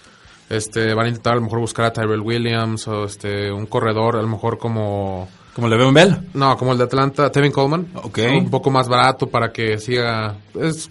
[0.49, 4.17] Este, van a intentar a lo mejor buscar a Tyrell Williams o este, un corredor,
[4.17, 5.29] a lo mejor como...
[5.53, 6.17] Como le veo en Bell.
[6.33, 7.87] No, como el de Atlanta, Tevin Coleman.
[7.93, 8.19] Ok.
[8.35, 10.35] Un poco más barato para que siga...
[10.59, 10.89] Es,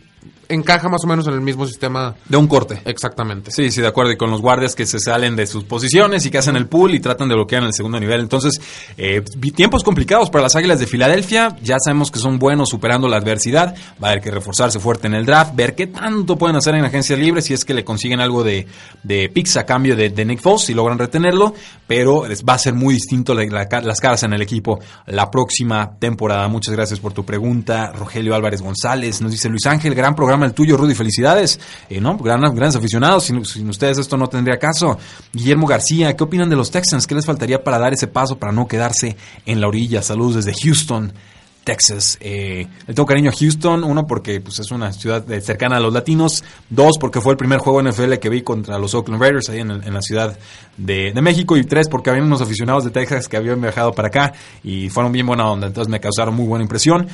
[0.49, 2.81] encaja más o menos en el mismo sistema De un corte.
[2.85, 3.51] exactamente.
[3.51, 4.13] Sí, sí, de acuerdo.
[4.13, 6.95] Y con los guardias que se salen de sus posiciones y que hacen el pool
[6.95, 8.21] y tratan de bloquear en el segundo nivel.
[8.21, 8.61] Entonces,
[8.97, 9.23] eh,
[9.55, 11.57] tiempos complicados para las Águilas de Filadelfia.
[11.63, 13.75] Ya sabemos que son buenos superando la adversidad.
[14.03, 15.55] Va a haber que reforzarse fuerte en el draft.
[15.55, 18.67] Ver qué tanto pueden hacer en agencia libre si es que le consiguen algo de,
[19.03, 21.55] de picks a cambio de, de Nick Foles, si logran retenerlo.
[21.87, 25.31] Pero va a ser muy distinto la- la ca- las caras en el equipo la
[25.31, 26.49] próxima temporada.
[26.49, 27.93] Muchas gracias por tu pregunta.
[27.93, 31.61] Rogelio Álvarez González nos dice Luis Ángel, gran programa el tuyo, Rudy, felicidades.
[31.88, 32.16] Eh, ¿no?
[32.16, 34.99] Gran, grandes aficionados, sin, ustedes esto no tendría caso.
[35.33, 37.07] Guillermo García, ¿qué opinan de los Texans?
[37.07, 39.16] ¿Qué les faltaría para dar ese paso para no quedarse
[39.47, 40.03] en la orilla?
[40.03, 41.12] Saludos desde Houston.
[41.64, 42.18] Texas.
[42.20, 45.81] Eh, le tengo cariño a Houston, uno porque pues, es una ciudad eh, cercana a
[45.81, 49.49] los latinos, dos porque fue el primer juego NFL que vi contra los Oakland Raiders
[49.49, 50.38] ahí en, la ciudad
[50.77, 54.09] de, de México y tres porque había unos aficionados de Texas que habían viajado para
[54.09, 57.09] acá y fueron bien buena onda, entonces me causaron muy buena impresión.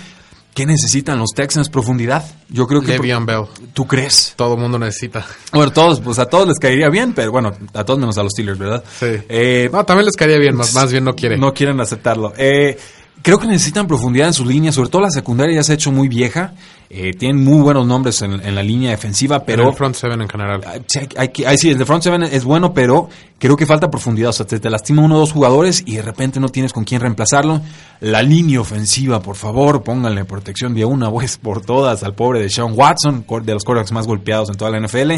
[0.55, 1.69] ¿Qué necesitan los Texans?
[1.69, 2.25] Profundidad.
[2.49, 2.93] Yo creo que...
[2.99, 3.45] Le'Veon Bell.
[3.73, 4.35] ¿Tú crees?
[4.37, 5.25] Todo el mundo necesita.
[5.53, 8.33] Bueno, todos, pues a todos les caería bien, pero bueno, a todos menos a los
[8.33, 8.85] Steelers, ¿verdad?
[8.99, 9.07] Sí.
[9.29, 11.39] Eh, No, también les caería bien, más, más bien no quiere.
[11.39, 12.33] no quieren aceptarlo.
[12.37, 12.77] Eh,
[13.23, 15.93] creo que necesitan profundidad en sus líneas, sobre todo la secundaria ya se ha hecho
[15.93, 16.53] muy vieja.
[16.93, 19.71] Eh, tienen muy buenos nombres en, en la línea defensiva, pero pero...
[19.71, 20.61] el front seven en general.
[20.89, 23.65] Sí, hay, hay que- ay, sí, el de front seven es bueno, pero creo que
[23.65, 24.31] falta profundidad.
[24.31, 26.83] O sea, te, te lastima uno o dos jugadores y de repente no tienes con
[26.83, 27.61] quién reemplazarlo.
[28.01, 32.51] La línea ofensiva, por favor, pónganle protección de una vez por todas al pobre de
[32.51, 35.13] Sean Watson, de los quarterbacks más golpeados en toda la NFL.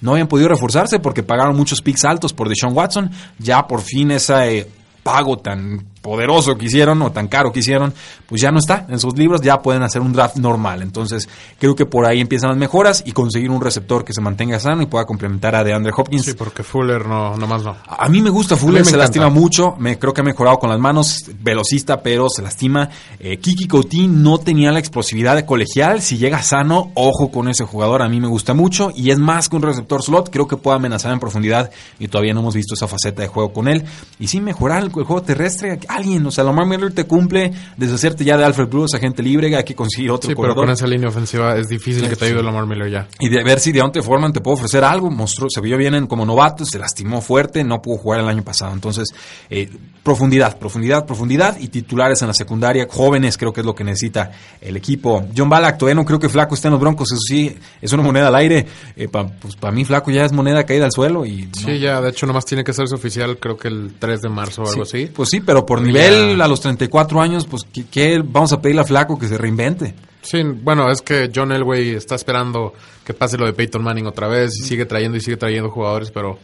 [0.00, 3.10] No habían podido reforzarse porque pagaron muchos picks altos por Deshaun Watson.
[3.38, 4.66] Ya por fin ese eh,
[5.02, 7.94] pago tan poderoso que hicieron o tan caro que hicieron,
[8.26, 10.82] pues ya no está en sus libros, ya pueden hacer un draft normal.
[10.82, 14.58] Entonces, creo que por ahí empiezan las mejoras y conseguir un receptor que se mantenga
[14.60, 16.24] sano y pueda complementar a DeAndre Hopkins.
[16.24, 17.76] Sí, porque Fuller no, nomás no.
[17.86, 19.04] A mí me gusta Fuller, me se encanta.
[19.04, 22.88] lastima mucho, me creo que ha mejorado con las manos, velocista, pero se lastima.
[23.18, 27.64] Eh, Kiki Coutinho no tenía la explosividad de colegial, si llega sano, ojo con ese
[27.64, 30.56] jugador, a mí me gusta mucho y es más que un receptor slot, creo que
[30.56, 33.84] puede amenazar en profundidad y todavía no hemos visto esa faceta de juego con él.
[34.18, 38.24] Y sí, mejorar el, el juego terrestre, alguien, o sea, Lamar Miller te cumple deshacerte
[38.24, 41.08] ya de Alfred Bruce, agente libre, hay que conseguir otro Sí, pero con esa línea
[41.08, 43.08] ofensiva es difícil que te ayude Lamar Miller ya.
[43.20, 45.10] Y de ver si Deontay Foreman te puede ofrecer algo.
[45.10, 48.42] Mostró, se vio bien en- como novato, se lastimó fuerte, no pudo jugar el año
[48.44, 48.72] pasado.
[48.72, 49.08] Entonces,
[49.50, 49.68] eh,
[50.02, 52.86] profundidad, profundidad, profundidad y titulares en la secundaria.
[52.90, 55.26] Jóvenes creo que es lo que necesita el equipo.
[55.36, 57.12] John Balak, todavía no creo que Flaco esté en los Broncos.
[57.12, 58.66] Eso sí, es una moneda al aire.
[58.96, 61.24] Eh, pa- pues para mí Flaco ya es moneda caída al suelo.
[61.26, 64.20] y no- Sí, ya, de hecho, nomás tiene que hacerse oficial, creo que el 3
[64.22, 65.10] de marzo o algo Sí, así.
[65.12, 65.86] Pues sí, pero por Ya.
[65.86, 69.38] nivel a los 34 años, pues ¿qué, qué vamos a pedirle a Flaco que se
[69.38, 69.94] reinvente?
[70.22, 74.28] Sí, bueno, es que John Elway está esperando que pase lo de Peyton Manning otra
[74.28, 76.38] vez y sigue trayendo y sigue trayendo jugadores, pero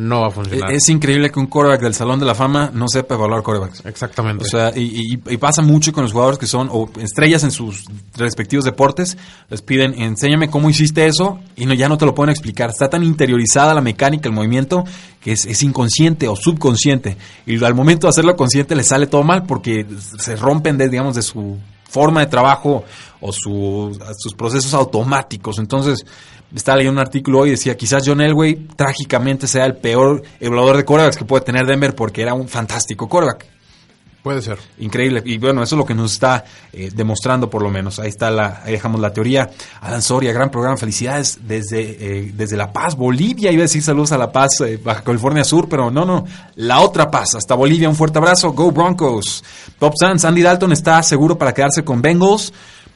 [0.00, 0.72] no va a funcionar.
[0.72, 3.84] Es increíble que un quarterback del Salón de la Fama no sepa evaluar quarterbacks.
[3.84, 4.44] Exactamente.
[4.44, 4.82] O sea, y,
[5.14, 7.84] y- y pasa mucho con los jugadores que son o estrellas en sus
[8.16, 9.18] respectivos deportes.
[9.50, 12.70] Les piden, enséñame cómo hiciste eso y no, ya no te lo pueden explicar.
[12.70, 14.84] Está tan interiorizada la mecánica, el movimiento,
[15.20, 17.16] que es, es inconsciente o subconsciente.
[17.46, 19.84] Y al momento de hacerlo consciente les sale todo mal porque
[20.18, 21.58] se rompen de, digamos, de su
[21.90, 22.84] forma de trabajo
[23.20, 25.58] o su- sus procesos automáticos.
[25.58, 26.06] Entonces,
[26.54, 30.76] estaba leyendo un artículo hoy y decía, quizás John Elway trágicamente sea el peor evaluador
[30.76, 33.46] de quarterbacks que puede tener Denver porque era un fantástico quarterback.
[34.22, 34.58] Puede ser.
[34.78, 35.22] Increíble.
[35.24, 37.98] Y bueno, eso es lo que nos está eh, demostrando por lo menos.
[37.98, 39.50] Ahí está la, ahí dejamos la teoría.
[39.80, 40.76] Alan Soria, gran programa.
[40.76, 43.50] Felicidades desde, eh, desde La Paz, Bolivia.
[43.50, 46.26] Iba a decir saludos a La Paz, eh, Baja California Sur, pero no, no.
[46.56, 47.88] La otra Paz, hasta Bolivia.
[47.88, 48.52] Un fuerte abrazo.
[48.52, 49.42] Go Broncos.
[49.78, 52.52] Top Sans, Andy Dalton está seguro para quedarse con Bengals.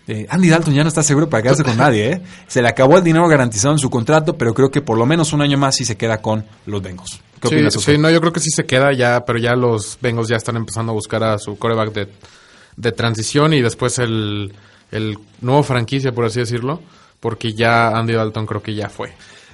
[0.06, 2.22] Eh, Andy Dalton ya no está seguro para quedarse con nadie, ¿eh?
[2.46, 5.32] Se le acabó el dinero garantizado en su contrato, pero creo que por lo menos
[5.32, 7.20] un año más sí se queda con los Bengals.
[7.40, 9.98] ¿Qué Sí, opinas, sí, no, yo creo que sí se queda ya, pero ya los
[10.02, 12.08] Bengals ya están empezando a buscar a su coreback de,
[12.76, 14.52] de transición y después el,
[14.90, 16.82] el nuevo franquicia, por así decirlo,
[17.20, 19.12] porque ya Andy Dalton creo que ya fue.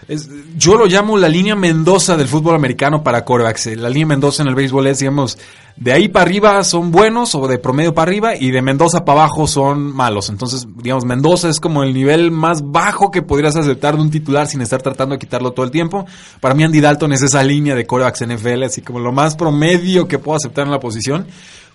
[0.08, 3.68] Es- yo lo llamo la línea Mendoza del fútbol americano para corebacks.
[3.68, 5.38] Eh, La línea Mendoza en el béisbol es, digamos,
[5.76, 9.20] de ahí para arriba son buenos o de promedio para arriba y de Mendoza para
[9.22, 10.28] abajo son malos.
[10.28, 14.46] Entonces, digamos, Mendoza es como el nivel más bajo que podrías aceptar de un titular
[14.46, 16.04] sin estar tratando de quitarlo todo el tiempo.
[16.40, 20.08] Para mí Andy Dalton es esa línea de corebacks NFL, así como lo más promedio
[20.08, 21.26] que puedo aceptar en la posición.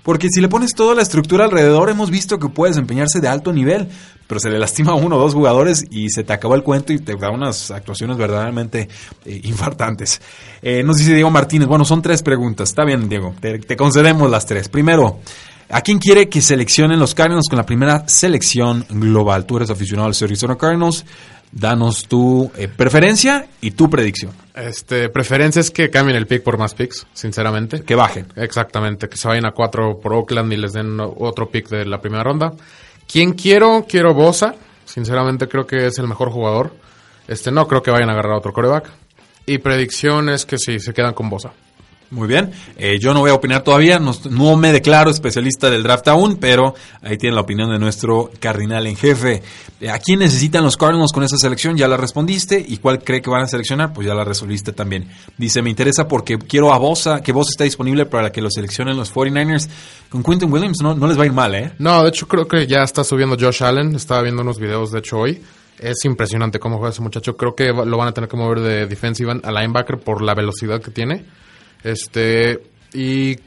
[0.06, 3.52] Porque si le pones toda la estructura alrededor, hemos visto que puede desempeñarse de alto
[3.52, 3.89] nivel,
[4.28, 6.94] pero se le lastima a uno o dos jugadores y se te acabó el cuento
[6.94, 8.88] y te da unas actuaciones verdaderamente
[9.26, 10.22] eh, infartantes.
[10.62, 12.70] Eh, nos dice Diego Martínez, bueno, son tres preguntas.
[12.70, 14.70] Está bien, Diego, te, concedemos las tres.
[14.70, 15.22] Primero,
[15.70, 19.48] ¿a quién quiere que seleccionen los Cardinals con la primera selección global?
[19.48, 21.04] Tú eres aficionado a los Arizona Cardinals.
[21.56, 24.34] Danos tu eh, preferencia y tu predicción.
[24.54, 27.82] Este, preferencia es que cambien el pick por más picks, sinceramente.
[27.82, 28.28] Que bajen.
[28.36, 32.02] Exactamente, que se vayan a cuatro por Oakland y les den otro pick de la
[32.02, 32.52] primera ronda.
[33.10, 33.86] ¿Quién quiero?
[33.88, 34.54] Quiero Bosa.
[34.84, 36.76] Sinceramente creo que es el mejor jugador.
[37.26, 38.91] Este, no creo que vayan a agarrar a otro coreback.
[39.46, 41.54] Y predicción es que sí, se quedan con Bosa.
[42.12, 45.84] Muy bien, Eh, yo no voy a opinar todavía, no, no me declaro especialista del
[45.84, 49.41] draft aún, pero ahí tienen la opinión de nuestro cardinal en jefe.
[49.82, 51.76] Eh, ¿A quién necesitan los Cardinals con esa selección?
[51.76, 52.63] Ya la respondiste.
[52.65, 53.91] ¿Y cuál cree que van a seleccionar?
[53.94, 55.10] Pues ya la resolviste también.
[55.38, 58.96] Dice, me interesa porque quiero a Bosa, que Bosa está disponible para que lo seleccionen
[58.96, 59.68] los 49ers.
[60.10, 61.74] Con Quentin Williams no, no les va a ir mal, ¿eh?
[61.80, 63.96] No, de hecho creo que ya está subiendo Josh Allen.
[63.96, 65.41] Estaba viendo unos videos, de hecho, hoy.
[65.78, 67.36] Es impresionante cómo juega ese muchacho.
[67.36, 70.82] Creo que lo van a tener que mover de defensive a linebacker por la velocidad
[70.82, 71.26] que tiene.
[71.86, 73.38] Este, y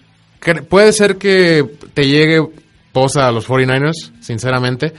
[0.68, 2.46] puede ser que te llegue
[2.92, 4.94] posa a los 49ers, sinceramente.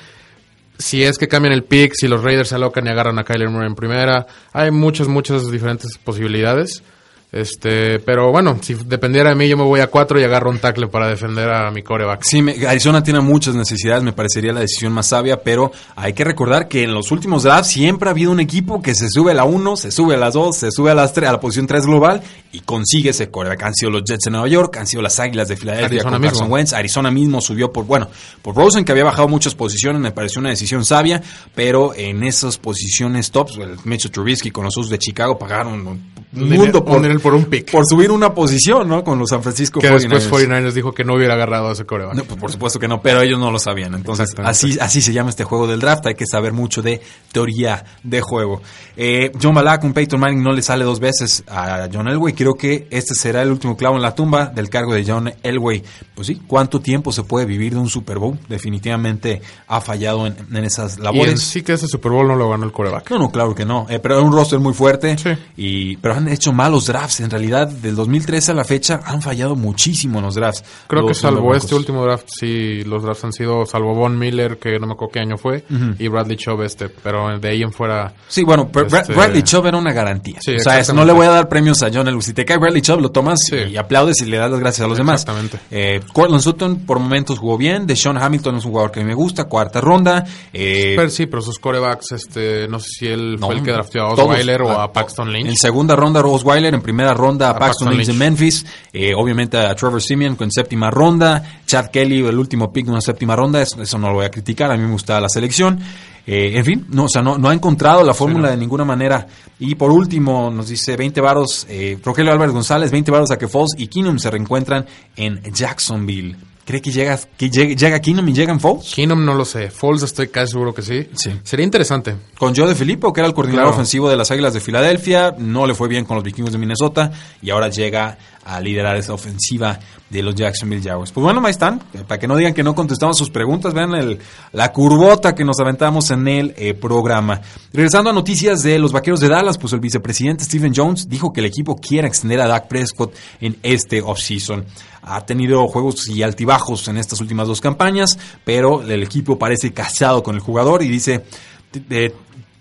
[0.77, 3.49] Si es que cambian el pick, si los Raiders se alocan y agarran a Kyler
[3.49, 4.27] Murray en primera.
[4.51, 6.83] Hay muchas, muchas diferentes posibilidades.
[7.31, 10.57] Este, pero bueno, si dependiera de mí, yo me voy a cuatro y agarro un
[10.57, 12.23] tackle para defender a mi coreback.
[12.23, 16.23] Sí, me- Arizona tiene muchas necesidades, me parecería la decisión más sabia, pero hay que
[16.23, 19.35] recordar que en los últimos drafts siempre ha habido un equipo que se sube a
[19.35, 21.67] la 1, se sube a las 2, se sube a las tres, a la posición
[21.67, 23.61] 3 global y consigue ese coreback.
[23.61, 26.25] Han sido los Jets de Nueva York, han sido las Águilas de Filadelfia con mismo.
[26.31, 28.07] Carson Wentz, Arizona mismo subió por, bueno,
[28.41, 31.21] por Rosen que había bajado muchas posiciones, me pareció una decisión sabia,
[31.53, 36.81] pero en esas posiciones tops, el Mitchell Trubisky con los Usos de Chicago pagaron mundo
[36.81, 37.71] dinero por un pick.
[37.71, 39.03] por subir una posición, ¿no?
[39.03, 40.47] Con los San Francisco Que después 49ers.
[40.47, 42.15] 49ers dijo que no hubiera agarrado a ese coreback.
[42.15, 43.95] No, pues por supuesto que no, pero ellos no lo sabían.
[43.95, 46.05] Entonces, así, así se llama este juego del draft.
[46.05, 48.61] Hay que saber mucho de teoría de juego.
[48.95, 52.33] Eh, John Balak, un Peyton Manning no le sale dos veces a John Elway.
[52.33, 55.83] Creo que este será el último clavo en la tumba del cargo de John Elway.
[56.13, 58.37] Pues sí, ¿cuánto tiempo se puede vivir de un Super Bowl?
[58.47, 61.41] Definitivamente ha fallado en, en esas y en labores.
[61.41, 63.09] sí que ese Super Bowl no lo ganó el coreback.
[63.11, 63.87] No, no, claro que no.
[63.89, 65.17] Eh, pero era un roster muy fuerte.
[65.17, 65.29] Sí.
[65.57, 67.19] Y, pero han hecho malos drafts.
[67.21, 70.63] En realidad, del 2013 a la fecha, han fallado muchísimo en los drafts.
[70.87, 74.79] Creo que salvo este último draft, sí, los drafts han sido, salvo Von Miller, que
[74.79, 75.63] no me acuerdo qué año fue,
[75.97, 78.13] y Bradley Chubb este, pero de ahí en fuera...
[78.27, 80.37] Sí, bueno, pero Este- Bradley Chubb era una garantía.
[80.41, 82.21] Sí, o sea, no le voy a dar premios a John Elway.
[82.21, 83.55] Si te cae Bradley Chubb, lo tomas Sí.
[83.71, 85.21] y aplaudes y le das las gracias a los demás.
[85.21, 85.59] Exactamente.
[85.71, 87.87] Eh, Cortland Sutton por momentos jugó bien.
[87.87, 89.45] Deshaun Hamilton es un jugador que a mí me gusta.
[89.45, 90.25] Cuarta ronda.
[90.53, 93.71] Eh, Pero sí, pero sus corebacks, este, no sé si él no, fue el que
[93.71, 94.13] drafteó a.
[94.13, 95.47] Osweiler o Ah, a Paxton Lynch.
[95.49, 96.73] En segunda ronda, Osweiler.
[96.73, 98.13] En primera ronda, a A Paxton, Lynch de.
[98.13, 98.65] Memphis.
[98.91, 101.61] Eh, obviamente a Trevor Simeon con séptima ronda.
[101.65, 103.61] Chad Kelly, el último pick de una séptima ronda.
[103.61, 104.71] Eso, eso no lo voy a criticar.
[104.71, 105.79] A mí me gustaba la selección.
[106.25, 108.51] Eh, en fin, no, o sea, no, no ha encontrado la fórmula no.
[108.51, 109.25] de ninguna manera.
[109.59, 113.47] Y por último, nos dice 20 varos, eh, Rogelio Álvarez González, 20 varos a que
[113.47, 116.35] Foles y Keenum se reencuentran en Jacksonville.
[116.69, 118.93] ¿Cree que llega, que llegue- llega Keenum y llegan Foles?
[118.93, 121.07] Keenum no lo sé, Foles estoy casi seguro que sí.
[121.15, 121.31] Sí.
[121.41, 122.15] Sería interesante.
[122.37, 123.75] Con Joe de Filippo, que era el coordinador Claro.
[123.75, 127.11] ofensivo de las Águilas de Filadelfia, no le fue bien con los vikingos de Minnesota
[127.41, 129.79] y ahora llega a liderar esa ofensiva
[130.09, 131.11] de los Jacksonville Jaguars.
[131.11, 134.19] Pues bueno, ahí están, para que no digan que no contestamos sus preguntas, vean el-
[134.53, 137.41] la curvota que nos aventamos en el eh, programa.
[137.73, 141.41] Regresando a noticias de los Vaqueros de Dallas, pues el vicepresidente Stephen Jones dijo que
[141.41, 144.65] el equipo quiere extender a Dak Prescott en este offseason.
[145.03, 150.23] Ha tenido juegos y altibajos en estas últimas dos campañas, pero el equipo parece casado
[150.23, 151.23] con el jugador y dice...
[151.71, 152.13] "T- eh,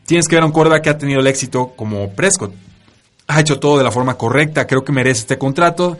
[0.07, 2.53] tienes que ver a un quarterback que ha tenido el éxito como Prescott.
[3.27, 5.99] Ha hecho todo de la forma correcta, creo que merece este contrato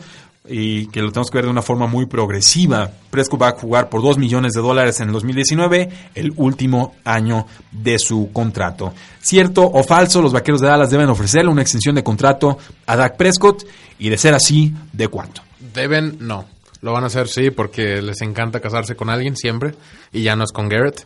[0.49, 2.89] y que lo tenemos que ver de una forma muy progresiva.
[3.09, 7.45] Prescott va a jugar por 2 millones de dólares en el 2019, el último año
[7.71, 8.93] de su contrato.
[9.21, 13.15] Cierto o falso, los vaqueros de Dallas deben ofrecerle una extensión de contrato a Dak
[13.15, 13.65] Prescott
[13.99, 15.41] y de ser así, ¿de cuánto?
[15.73, 16.45] Deben, no.
[16.81, 19.75] Lo van a hacer sí, porque les encanta casarse con alguien siempre,
[20.13, 21.05] y ya no es con Garrett.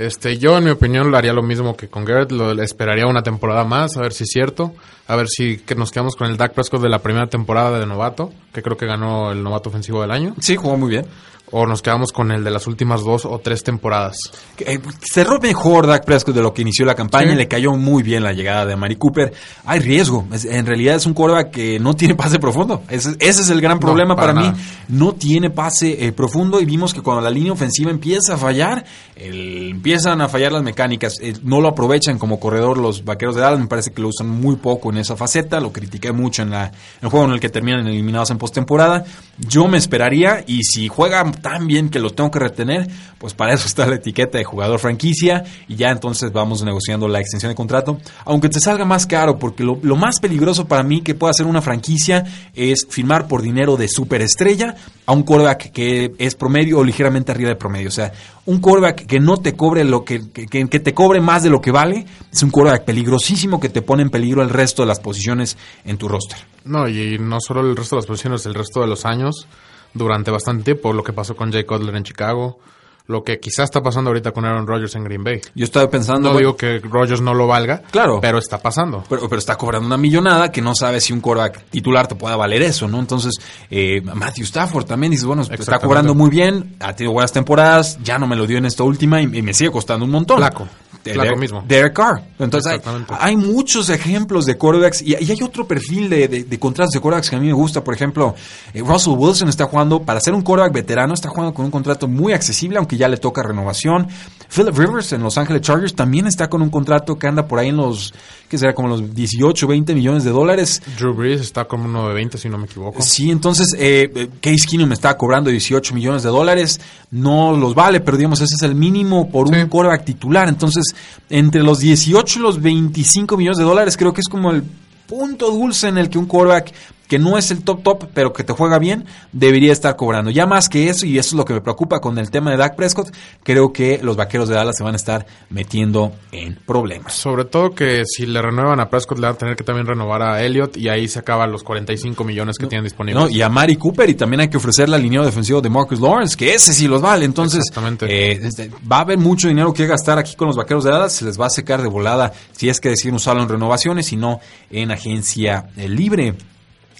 [0.00, 3.22] Este, yo en mi opinión lo haría lo mismo que con Garrett, lo esperaría una
[3.22, 4.72] temporada más, a ver si es cierto,
[5.06, 7.84] a ver si que nos quedamos con el Dak Prescott de la primera temporada de
[7.84, 11.04] novato, que creo que ganó el novato ofensivo del año, Sí, jugó muy bien.
[11.52, 14.16] O nos quedamos con el de las últimas dos o tres temporadas.
[14.58, 17.36] Eh, cerró mejor Dak Prescott de lo que inició la campaña, Sí.
[17.36, 19.32] le cayó muy bien la llegada de Mari Cooper.
[19.64, 22.82] Hay riesgo, Es- en realidad es un quarterback que no tiene pase profundo.
[22.88, 24.58] Ese, ese es el gran No, problema para, para mí.
[24.88, 28.84] No tiene pase eh, profundo y vimos que cuando la línea ofensiva empieza a fallar,
[29.16, 31.14] el- empiezan a fallar las mecánicas.
[31.20, 34.28] Eh, no lo aprovechan como corredor los vaqueros de Dallas, me parece que lo usan
[34.28, 37.40] muy poco en esa faceta, lo critiqué mucho en, la, en el juego en el
[37.40, 39.04] que terminan eliminados en postemporada.
[39.38, 43.52] Yo me esperaría y si juega tan bien que lo tengo que retener, pues para
[43.54, 47.56] eso está la etiqueta de jugador franquicia y ya entonces vamos negociando la extensión de
[47.56, 51.46] contrato, aunque te salga más caro, porque lo, más peligroso para mí que pueda hacer
[51.46, 52.24] una franquicia
[52.54, 54.74] es firmar por dinero de superestrella
[55.06, 57.88] a un quarterback que es promedio o ligeramente arriba de promedio.
[57.88, 58.12] O sea,
[58.46, 61.50] un quarterback que no te cobre lo que, que, que- que te cobre más de
[61.50, 64.88] lo que vale, es un quarterback peligrosísimo que te pone en peligro el resto de
[64.88, 66.38] las posiciones en tu roster.
[66.64, 69.46] No, y no solo el resto de las posiciones, el resto de los años,
[69.94, 72.58] durante bastante tiempo, lo que pasó con Jay Cutler en Chicago,
[73.06, 75.40] lo que quizás está pasando ahorita con Aaron Rodgers en Green Bay.
[75.56, 76.28] Yo estaba pensando...
[76.28, 78.20] No bueno, digo que Rodgers no lo valga, Claro.
[78.20, 79.02] pero está pasando.
[79.08, 82.36] Pero, pero está cobrando una millonada que no sabe si un quarterback titular te pueda
[82.36, 83.00] valer eso, ¿no?
[83.00, 83.34] Entonces,
[83.68, 88.16] eh, Matthew Stafford también dices, bueno, está cobrando muy bien, ha tenido buenas temporadas, ya
[88.18, 90.36] no me lo dio en esta última y, y me sigue costando un montón.
[90.38, 90.68] Flaco.
[91.04, 91.64] De- Flaco de- mismo.
[91.66, 92.22] Derek Carr.
[92.38, 92.80] Entonces,
[93.18, 97.00] hay, muchos ejemplos de quarterbacks y, y hay otro perfil de, de, de contratos de
[97.00, 97.82] quarterbacks que a mí me gusta.
[97.82, 98.34] Por ejemplo,
[98.74, 102.06] eh, Russell Wilson está jugando, para ser un quarterback veterano, está jugando con un contrato
[102.06, 104.08] muy accesible, aunque ya le toca renovación.
[104.54, 107.68] Philip Rivers en Los Ángeles Chargers también está con un contrato que anda por ahí
[107.68, 108.12] en los,
[108.48, 110.82] que será como los 18, 20 millones de dólares.
[110.98, 113.00] Drew Brees está como uno de 20, si no me equivoco.
[113.00, 116.80] Sí, entonces eh, eh, Case Keenum está cobrando 18 millones de dólares,
[117.12, 119.54] no los vale, pero digamos ese es el mínimo por Sí.
[119.54, 120.48] un quarterback titular.
[120.48, 120.84] Entonces,
[121.28, 124.64] entre los 18 y los 25 millones de dólares, creo que es como el
[125.06, 126.72] punto dulce en el que un quarterback
[127.10, 130.30] que no es el top top, pero que te juega bien, debería estar cobrando.
[130.30, 132.56] Ya más que eso, y eso es lo que me preocupa con el tema de
[132.56, 137.12] Dak Prescott, creo que los vaqueros de Dallas se van a estar metiendo en problemas.
[137.12, 140.22] Sobre todo que si le renuevan a Prescott, le van a tener que también renovar
[140.22, 143.24] a Elliott y ahí se acaban los 45 millones que tienen disponibles.
[143.24, 145.98] No, y a Mari Cooper y también hay que ofrecerle al liniero defensivo de Marcus
[145.98, 147.24] Lawrence, que ese sí los vale.
[147.24, 148.06] Entonces, Exactamente.
[148.06, 151.12] eh, este, va a haber mucho dinero que gastar aquí con los vaqueros de Dallas.
[151.12, 154.16] Se les va a secar de volada si es que deciden usarlo en renovaciones y
[154.16, 154.38] no
[154.70, 156.36] en agencia eh, libre.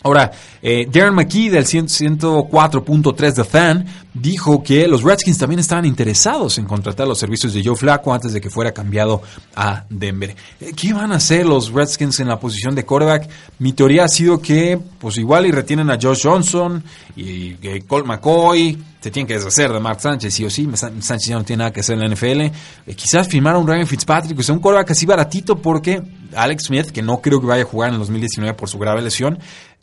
[0.03, 0.31] Ahora,
[0.63, 6.65] eh, Darren McKee del 104.3 The Fan dijo que los Redskins también estaban interesados en
[6.65, 9.21] contratar los servicios de Joe Flacco antes de que fuera cambiado
[9.55, 10.35] a Denver.
[10.61, 13.29] Eh, ¿Qué van a hacer los Redskins en la posición de quarterback?
[13.59, 16.83] Mi teoría ha sido que, pues igual y retienen a Josh Johnson
[17.15, 20.69] y, y Colt McCoy, se tienen que deshacer de Mark Sánchez, sí o sí.
[20.75, 22.41] Sánchez ya no tiene nada que hacer en la NFL.
[22.41, 22.53] Eh,
[22.95, 26.03] quizás firmar a un Ryan Fitzpatrick, o sea, un quarterback así baratito porque
[26.37, 29.01] Alex Smith, que no creo que vaya a jugar en el 2019 por su grave
[29.01, 29.39] lesión,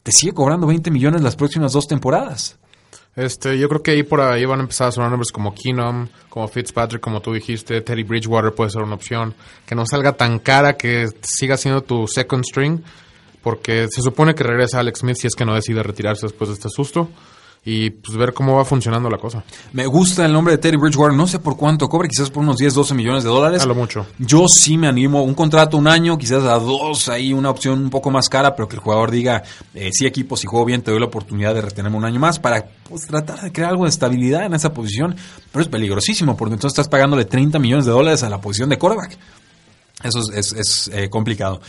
[0.08, 2.56] te sigue cobrando 20 millones las próximas dos temporadas.
[3.18, 6.08] Este, yo creo que ahí por ahí van a empezar a sonar nombres como Keenum,
[6.30, 9.34] como Fitzpatrick, como tú dijiste, Teddy Bridgewater puede ser una opción,
[9.66, 12.80] que no salga tan cara que siga siendo tu second string,
[13.44, 16.54] porque se supone que regresa Alex Smith si es que no decide retirarse después de
[16.54, 17.10] este susto
[17.70, 19.44] y pues ver cómo va funcionando la cosa.
[19.74, 22.56] Me gusta el nombre de Teddy Bridgewater, no sé por cuánto cobre, quizás por unos
[22.56, 23.62] 10, 12 millones de dólares.
[23.62, 24.06] A lo mucho.
[24.20, 27.90] Yo sí me animo, un contrato un año, quizás a dos, ahí una opción un
[27.90, 30.92] poco más cara, pero que el jugador diga, eh, sí equipo, si juego bien te
[30.92, 33.90] doy la oportunidad de retenerme un año más para pues, tratar de crear algo de
[33.90, 35.18] estabilidad en esa posición,
[35.52, 38.78] pero es peligrosísimo porque entonces estás pagándole 30 millones de dólares a la posición de
[38.78, 39.18] quarterback.
[40.04, 41.60] Eso es, es, es eh, complicado.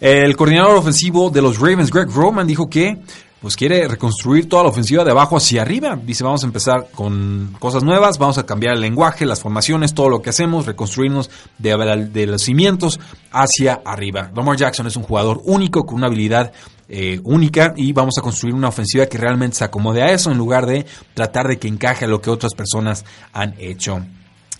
[0.00, 2.98] El coordinador ofensivo de los Ravens, Greg Roman, dijo que
[3.40, 5.98] pues quiere reconstruir toda la ofensiva de abajo hacia arriba.
[6.02, 10.08] Dice, vamos a empezar con cosas nuevas, vamos a cambiar el lenguaje, las formaciones, todo
[10.08, 12.98] lo que hacemos, reconstruirnos de, de los cimientos
[13.30, 14.30] hacia arriba.
[14.34, 16.52] Lamar Jackson es un jugador único, con una habilidad
[16.88, 20.38] eh, única y vamos a construir una ofensiva que realmente se acomode a eso en
[20.38, 24.02] lugar de tratar de que encaje a lo que otras personas han hecho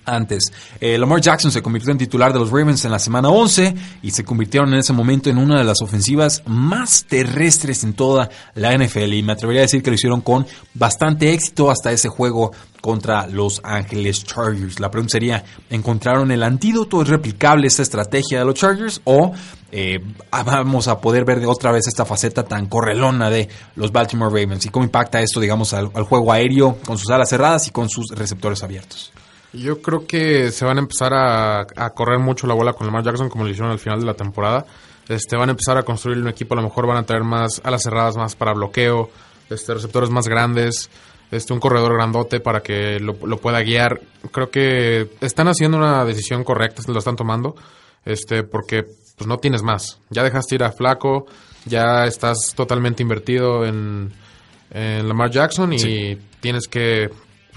[0.07, 0.53] antes.
[0.81, 4.11] Eh, Lamar Jackson se convirtió en titular de los Ravens en la semana 11 y
[4.11, 8.77] se convirtieron en ese momento en una de las ofensivas más terrestres en toda la
[8.77, 12.53] NFL y me atrevería a decir que lo hicieron con bastante éxito hasta ese juego
[12.81, 14.79] contra los Ángeles Chargers.
[14.79, 17.03] La pregunta sería, ¿encontraron el antídoto?
[17.03, 19.01] ¿Es replicable esta estrategia de los Chargers?
[19.03, 19.33] ¿O
[19.73, 19.99] eh,
[20.31, 24.67] vamos a poder ver de otra vez esta faceta tan correlona de los Baltimore Ravens?
[24.67, 28.07] ¿Y cómo impacta esto, digamos, al juego aéreo con sus alas cerradas y con sus
[28.11, 29.13] receptores abiertos?
[29.57, 33.29] Yo creo que se van a empezar a, correr mucho la bola con Lamar Jackson
[33.29, 34.67] como lo hicieron al final de la temporada.
[35.09, 37.61] Este, van a empezar a construir un equipo, a lo mejor van a traer más
[37.65, 39.09] alas cerradas, más para bloqueo,
[39.49, 40.91] este, receptores más grandes,
[41.31, 44.01] este, un corredor grandote para que lo, pueda guiar.
[44.31, 47.55] Creo que están haciendo una decisión correcta, lo están tomando,
[48.05, 48.83] este, porque
[49.17, 50.01] pues no tienes más.
[50.11, 51.27] Ya dejaste ir a Flaco,
[51.65, 54.13] ya estás totalmente invertido en,
[54.69, 57.09] Lamar Jackson y tienes que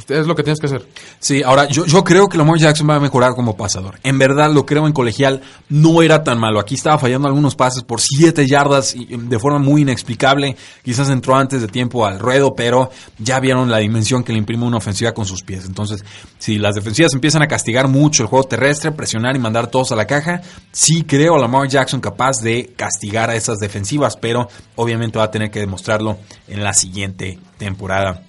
[0.08, 0.86] es lo que tienes que hacer.
[1.20, 4.00] Sí, ahora yo, creo que Lamar Jackson va a mejorar como pasador.
[4.04, 6.60] En verdad lo creo en colegial, no era tan malo.
[6.60, 10.56] Aquí estaba fallando algunos pases por 7 yardas y, de forma muy inexplicable.
[10.84, 14.66] Quizás entró antes de tiempo al ruedo, pero ya vieron la dimensión que le imprime
[14.66, 15.66] una ofensiva con sus pies.
[15.66, 16.04] Entonces,
[16.38, 19.96] si las defensivas empiezan a castigar mucho el juego terrestre, presionar y mandar todos a
[19.96, 20.42] la caja,
[20.72, 25.32] sí creo a Lamar Jackson capaz de castigar a esas defensivas, pero obviamente va a
[25.32, 28.29] tener que demostrarlo en la siguiente temporada.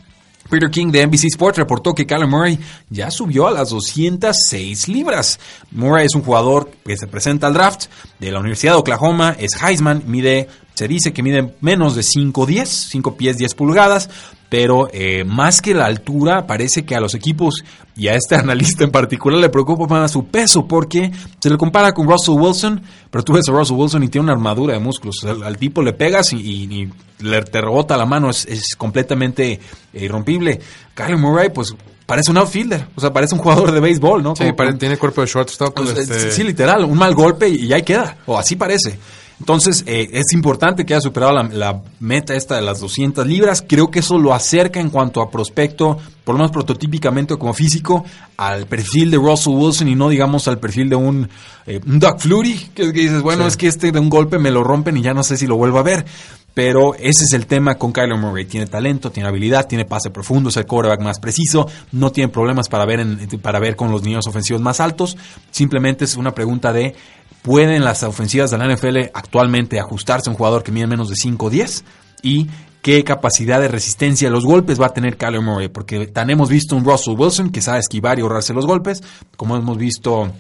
[0.51, 2.59] Peter King de NBC Sports reportó que Kyler Murray
[2.90, 5.38] ya subió a las 206 libras.
[5.70, 7.86] Murray es un jugador que se presenta al draft
[8.18, 10.48] de la Universidad de Oklahoma, es Heisman, mide,
[10.80, 14.08] se dice que mide menos de 5'10, 5 pies 10 pulgadas,
[14.48, 17.62] pero eh, más que la altura, parece que a los equipos
[17.96, 21.92] y a este analista en particular le preocupa más su peso porque se le compara
[21.92, 25.16] con Russell Wilson, pero tú ves a Russell Wilson y tiene una armadura de músculos.
[25.22, 29.52] Al, tipo le pegas y, le te rebota la mano, es, completamente
[29.92, 30.60] eh, irrompible.
[30.94, 31.74] Kyle Murray, pues
[32.06, 34.34] parece un outfielder, o sea, parece un jugador de béisbol, ¿no?
[34.34, 34.46] Sí,
[34.78, 35.74] tiene cuerpo de shortstop.
[35.74, 38.98] Pues, este Sí, literal, un mal golpe y ahí queda, o así parece.
[39.41, 43.64] Entonces, eh, es importante que haya superado la, meta esta de las 200 libras.
[43.66, 48.05] Creo que eso lo acerca en cuanto a prospecto, por lo menos prototípicamente como físico,
[48.36, 51.28] al perfil de Russell Wilson y no digamos al perfil de un,
[51.66, 54.99] eh, Doug Flurry, que, dices, bueno, es que este de un golpe me lo rompen
[54.99, 56.05] y ya no sé si lo vuelvo a ver.
[56.53, 58.45] Pero ese es el tema con Kyler Murray.
[58.45, 62.68] Tiene talento, tiene habilidad, tiene pase profundo, es el quarterback más preciso, no tiene problemas
[62.68, 63.07] para ver,
[63.41, 65.16] para ver con los niños ofensivos más altos.
[65.53, 66.97] Simplemente es una pregunta de
[67.43, 71.16] ¿Pueden las ofensivas de la NFL actualmente ajustarse a un jugador que mide menos de
[71.16, 71.84] 5 o 10?
[72.22, 72.49] ¿Y
[72.82, 75.68] qué capacidad de resistencia a los golpes va a tener Kyler Murray?
[75.68, 79.03] Porque tan hemos visto un Russell Wilson que sabe esquivar y ahorrarse los golpes,
[79.36, 80.30] como hemos visto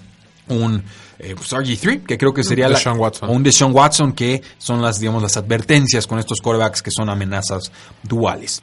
[0.48, 0.82] un
[1.18, 3.30] eh, pues, RG3, que creo que sería la, Watson.
[3.30, 7.70] un Deshaun Watson, que son las, digamos, las advertencias con estos quarterbacks que son amenazas
[8.02, 8.62] duales.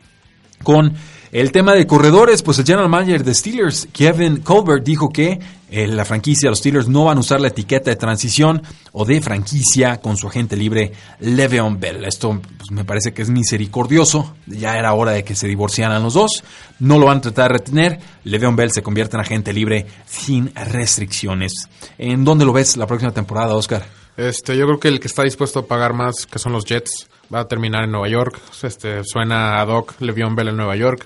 [0.64, 0.94] Con
[1.32, 5.40] el tema de corredores, pues el general manager de Steelers, Kevin Colbert, dijo que
[5.70, 8.62] eh, la franquicia, los Steelers no van a usar la etiqueta de transición
[8.94, 12.06] o de franquicia con su agente libre Le'Veon Bell.
[12.06, 14.36] Esto pues, me parece que es misericordioso.
[14.46, 16.44] Ya era hora de que se divorciaran los dos.
[16.80, 18.00] No lo van a tratar de retener.
[18.24, 21.68] Le'Veon Bell se convierte en agente libre sin restricciones.
[21.98, 23.86] ¿En dónde lo ves la próxima temporada, Oscar?
[24.16, 27.08] Este, yo creo que el que está dispuesto a pagar más, que son los Jets,
[27.34, 28.40] va a terminar en Nueva York.
[28.64, 31.06] Este, suena a Doc Le'Veon Bell en Nueva York.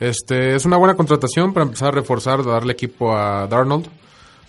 [0.00, 3.88] Este, es una buena contratación para empezar a reforzar, darle equipo a Darnold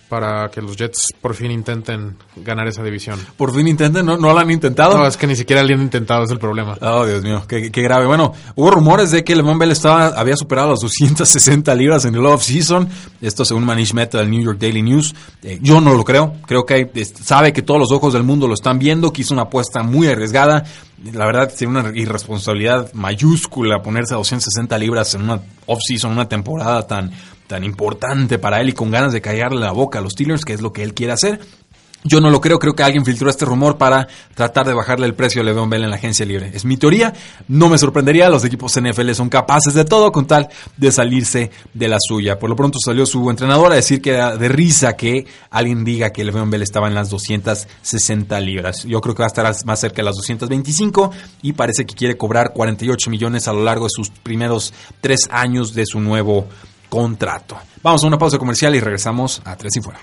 [0.08, 3.20] para que los Jets por fin intenten ganar esa división.
[3.36, 4.16] Por fin intenten, ¿no?
[4.16, 4.96] ¿No lo han intentado?
[4.96, 6.76] No, es que ni siquiera lo han intentado, es el problema.
[6.80, 8.06] Oh, Dios mío, qué, qué grave.
[8.06, 12.24] Bueno, hubo rumores de que Lemon Bell estaba, había superado las 260 libras en el
[12.24, 12.88] off-season.
[13.20, 15.14] Esto según Manish Mehta del New York Daily News.
[15.42, 16.34] Eh, yo no lo creo.
[16.46, 16.90] Creo que
[17.22, 20.08] sabe que todos los ojos del mundo lo están viendo, que hizo una apuesta muy
[20.08, 20.64] arriesgada.
[21.12, 26.86] La verdad, tiene una irresponsabilidad mayúscula ponerse a 260 libras en una off-season, una temporada
[26.86, 27.12] tan,
[27.48, 30.52] tan importante para él y con ganas de callarle la boca a los Steelers, que
[30.52, 31.40] es lo que él quiere hacer.
[32.04, 35.14] Yo no lo creo, creo que alguien filtró este rumor para tratar de bajarle el
[35.14, 36.52] precio a Le'Veon Bell en la agencia libre.
[36.54, 37.12] Es mi teoría,
[37.48, 41.88] no me sorprendería, los equipos NFL son capaces de todo con tal de salirse de
[41.88, 42.38] la suya.
[42.38, 46.10] Por lo pronto salió su entrenador a decir que era de risa que alguien diga
[46.10, 48.84] que Le'Veon Bell estaba en las 260 libras.
[48.84, 51.10] Yo creo que va a estar más cerca de las 225
[51.42, 55.74] y parece que quiere cobrar 48 millones a lo largo de sus primeros tres años
[55.74, 56.46] de su nuevo
[56.88, 57.58] contrato.
[57.82, 60.00] Vamos a una pausa comercial y regresamos a Tres y Fuera.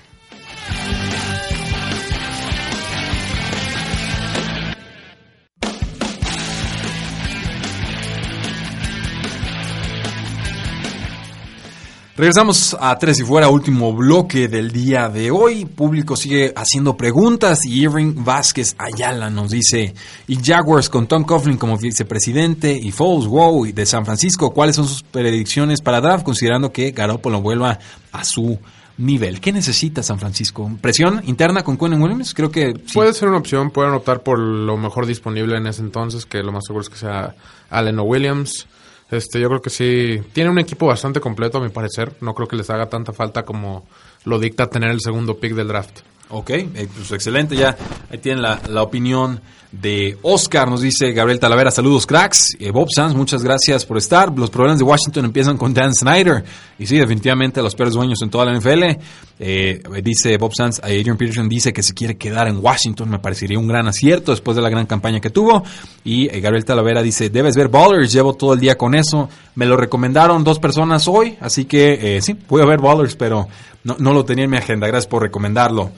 [12.16, 15.66] Regresamos a Tres y Fuera, último bloque del día de hoy.
[15.66, 19.94] Público sigue haciendo preguntas y Irving Vázquez Ayala nos dice,
[20.26, 24.88] y Jaguars con Tom Coughlin como vicepresidente y Foles, wow, de San Francisco, ¿cuáles son
[24.88, 27.78] sus predicciones para draft considerando que Garoppolo vuelva
[28.12, 28.58] a su
[28.96, 29.38] nivel?
[29.38, 30.70] ¿Qué necesita San Francisco?
[30.80, 32.32] ¿Presión interna con Quinn Williams?
[32.32, 32.94] Creo que sí.
[32.94, 36.50] Puede ser una opción, pueden optar por lo mejor disponible en ese entonces, que lo
[36.50, 37.36] más seguro es que sea
[37.68, 38.66] Allen o Williams.
[39.10, 42.48] Este, yo creo que sí, tiene un equipo bastante completo a mi parecer, no creo
[42.48, 43.86] que les haga tanta falta como
[44.24, 46.00] lo dicta tener el segundo pick del draft.
[46.28, 47.76] Ok, eh, pues excelente, ya
[48.10, 49.40] ahí tienen la, la opinión
[49.80, 54.32] de Oscar, nos dice Gabriel Talavera, saludos cracks, Eh, Bob Sanz, muchas gracias por estar,
[54.36, 56.44] los problemas de Washington empiezan con Dan Snyder,
[56.78, 58.98] y sí, definitivamente los peores dueños en toda la NFL,
[59.38, 63.58] Eh, dice Bob Sanz, Adrian Peterson dice que se quiere quedar en Washington, me parecería
[63.58, 65.62] un gran acierto después de la gran campaña que tuvo,
[66.04, 69.66] y eh, Gabriel Talavera dice, debes ver Ballers, llevo todo el día con eso, me
[69.66, 73.46] lo recomendaron dos personas hoy, así que eh, sí, voy a ver Ballers, pero
[73.84, 75.90] no, no lo tenía en mi agenda, gracias por recomendarlo.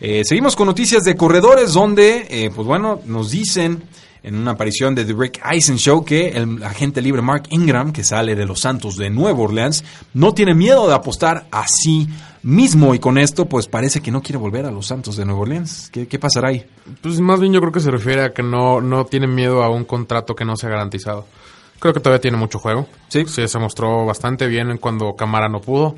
[0.00, 3.82] Eh, seguimos con noticias de corredores donde, eh, pues bueno, nos dicen
[4.22, 8.04] en una aparición de The Rick Eisen Show que el agente libre Mark Ingram, que
[8.04, 9.84] sale de los Santos de Nueva Orleans,
[10.14, 12.08] no tiene miedo de apostar a sí
[12.42, 15.40] mismo y con esto pues parece que no quiere volver a los Santos de Nueva
[15.40, 15.90] Orleans.
[15.92, 16.64] ¿Qué, qué pasará ahí?
[17.02, 19.70] Pues más bien yo creo que se refiere a que no, no tienen miedo a
[19.70, 21.26] un contrato que no sea garantizado.
[21.78, 22.86] Creo que todavía tiene mucho juego.
[23.08, 23.24] Sí.
[23.26, 25.94] se mostró bastante bien cuando Camara no pudo.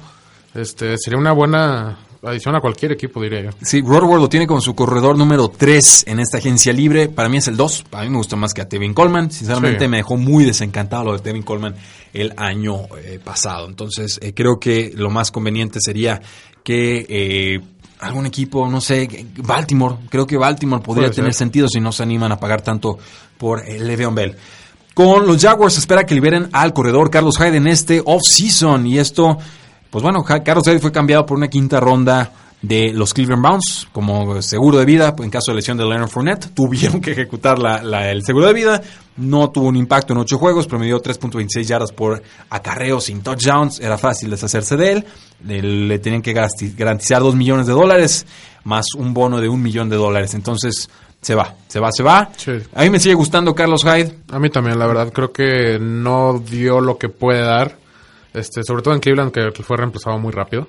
[0.55, 3.50] Este, sería una buena adición a cualquier equipo, diría yo.
[3.62, 7.08] Sí, Rodward lo tiene como su corredor número 3 en esta agencia libre.
[7.08, 7.84] Para mí es el 2.
[7.92, 9.30] A mí me gusta más que a Tevin Coleman.
[9.30, 9.88] Sinceramente Sí.
[9.88, 11.74] me dejó muy desencantado lo de Tevin Coleman
[12.12, 13.66] el año eh, pasado.
[13.68, 16.20] Entonces eh, creo que lo más conveniente sería
[16.62, 17.60] que eh,
[18.00, 19.96] algún equipo, no sé, Baltimore.
[20.10, 21.38] Creo que Baltimore podría Puede tener ser.
[21.38, 22.98] sentido si no se animan a pagar tanto
[23.38, 24.36] por eh, Le'Veon Bell.
[24.92, 28.86] Con los Jaguars se espera que liberen al corredor Carlos Hyde en este off-season.
[28.86, 29.38] Y esto,
[29.91, 32.32] pues bueno, Carlos Hyde fue cambiado por una quinta ronda
[32.62, 36.51] de los Cleveland Browns como seguro de vida en caso de lesión de Leonard Fournette.
[36.55, 38.82] Tuvieron que ejecutar la- la- el seguro de vida.
[39.16, 43.80] No tuvo un impacto en ocho juegos, promedió 3.26 yardas por acarreo sin touchdowns.
[43.80, 45.05] Era fácil deshacerse de él.
[45.47, 48.26] Le, le tenían que garantizar 2 millones de dólares
[48.64, 50.34] más un bono de un millón de dólares.
[50.34, 50.88] Entonces,
[51.22, 52.30] se va, se va, se va.
[52.36, 52.53] Sí.
[52.74, 54.14] A mí me sigue gustando Carlos Hyde.
[54.30, 57.76] A mí también, la verdad, creo que no dio lo que puede dar.
[58.33, 60.66] Este, sobre todo en Cleveland, que fue reemplazado muy rápido.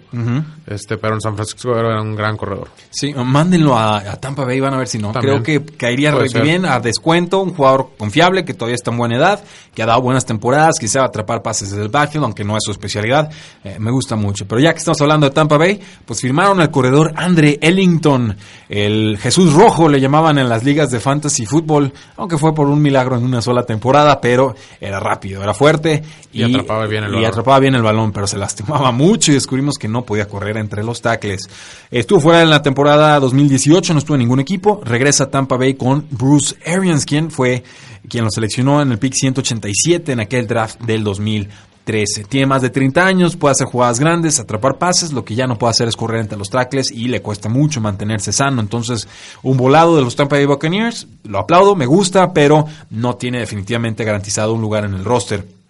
[0.65, 2.69] Este, pero en San Francisco era un gran corredor.
[2.89, 5.11] Sí, mándenlo a, a Tampa Bay, van a ver si no.
[5.11, 5.43] También.
[5.43, 9.43] Creo que caería bien a descuento, un jugador confiable que todavía está en buena edad,
[9.75, 12.63] que ha dado buenas temporadas, que sabe atrapar pases desde el backfield, aunque no es
[12.63, 13.29] su especialidad.
[13.63, 14.47] Eh, me gusta mucho.
[14.47, 18.35] Pero ya que estamos hablando de Tampa Bay, pues firmaron al corredor Andre Ellington,
[18.69, 22.81] el Jesús Rojo le llamaban en las ligas de fantasy fútbol, aunque fue por un
[22.81, 26.01] milagro en una sola temporada, pero era rápido, era fuerte
[26.31, 27.25] Y atrapaba bien el y.
[27.59, 31.01] bien el balón, pero se lastimaba mucho y descubrimos que no podía correr entre los
[31.01, 31.49] tackles.
[31.89, 34.81] Estuvo fuera en la temporada 2018, no estuvo en ningún equipo.
[34.83, 37.63] Regresa a Tampa Bay con Bruce Arians, quien fue
[38.07, 42.25] quien lo seleccionó en el pick 187 en aquel draft del 2013.
[42.27, 45.57] Tiene más de 30 años, puede hacer jugadas grandes, atrapar pases, lo que ya no
[45.57, 48.61] puede hacer es correr entre los tackles y le cuesta mucho mantenerse sano.
[48.61, 49.07] Entonces,
[49.43, 54.03] un volado de los Tampa Bay Buccaneers, lo aplaudo, me gusta, pero no tiene definitivamente
[54.03, 55.60] garantizado un lugar en el roster.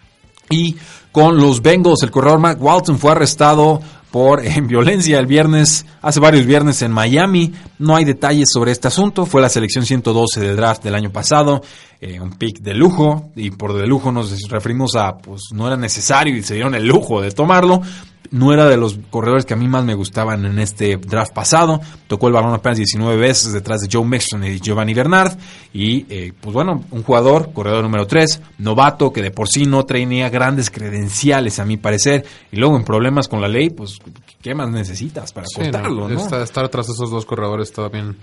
[0.51, 0.75] Y
[1.11, 3.81] con los Bengals, el corredor Matt Walton fue arrestado
[4.11, 7.53] por eh, violencia el viernes, hace varios viernes en Miami.
[7.79, 9.25] No hay detalles sobre este asunto.
[9.25, 11.61] Fue la selección 112 del draft del año pasado.
[11.99, 13.31] Eh, un pick de lujo.
[13.35, 16.85] Y por de lujo nos referimos a, pues no era necesario y se dieron el
[16.85, 17.81] lujo de tomarlo
[18.29, 21.81] no era de los corredores que a mí más me gustaban en este draft pasado.
[22.07, 25.33] Tocó el balón apenas 19 veces detrás de Joe Mixon y Giovanni Bernard.
[25.73, 29.85] Y eh, pues bueno, un jugador, corredor número 3, novato, que de por sí no
[29.85, 32.25] traía grandes credenciales a mi parecer.
[32.51, 33.97] Y luego en problemas con la ley, pues
[34.41, 36.07] ¿qué más necesitas para cortarlo?
[36.07, 38.13] No, Estar, tras esos dos corredores todavía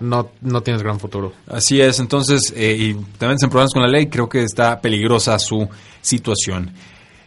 [0.00, 1.32] no, no tienes gran futuro.
[1.46, 5.38] Así es, entonces, eh, y también en problemas con la ley, creo que está peligrosa
[5.38, 5.68] su
[6.00, 6.72] situación.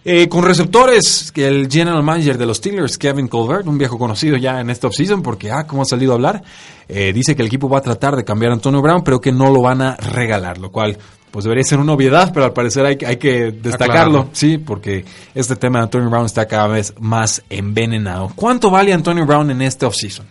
[0.10, 4.38] Eh, con receptores, que el general manager de los Steelers, Kevin Colbert, un viejo conocido
[4.38, 6.42] ya en esta offseason, porque, ah, como ha salido a hablar,
[6.88, 9.34] eh, dice que el equipo va a tratar de cambiar a Antonio Brown, pero que
[9.34, 10.98] no lo van a regalar, lo cual,
[11.30, 15.04] pues debería ser una obviedad, pero al parecer hay, hay que destacarlo, sí, porque
[15.36, 18.32] este tema de Antonio Brown está cada vez más envenenado.
[18.34, 20.26] ¿Cuánto vale Antonio Brown en este offseason?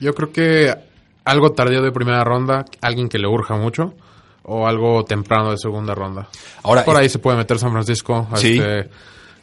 [0.00, 0.74] Yo creo que
[1.22, 3.92] algo tardío de primera ronda, alguien que le urja mucho
[4.48, 6.28] o algo temprano de segunda ronda.
[6.62, 8.88] Ahora por ahí se puede meter San Francisco, este,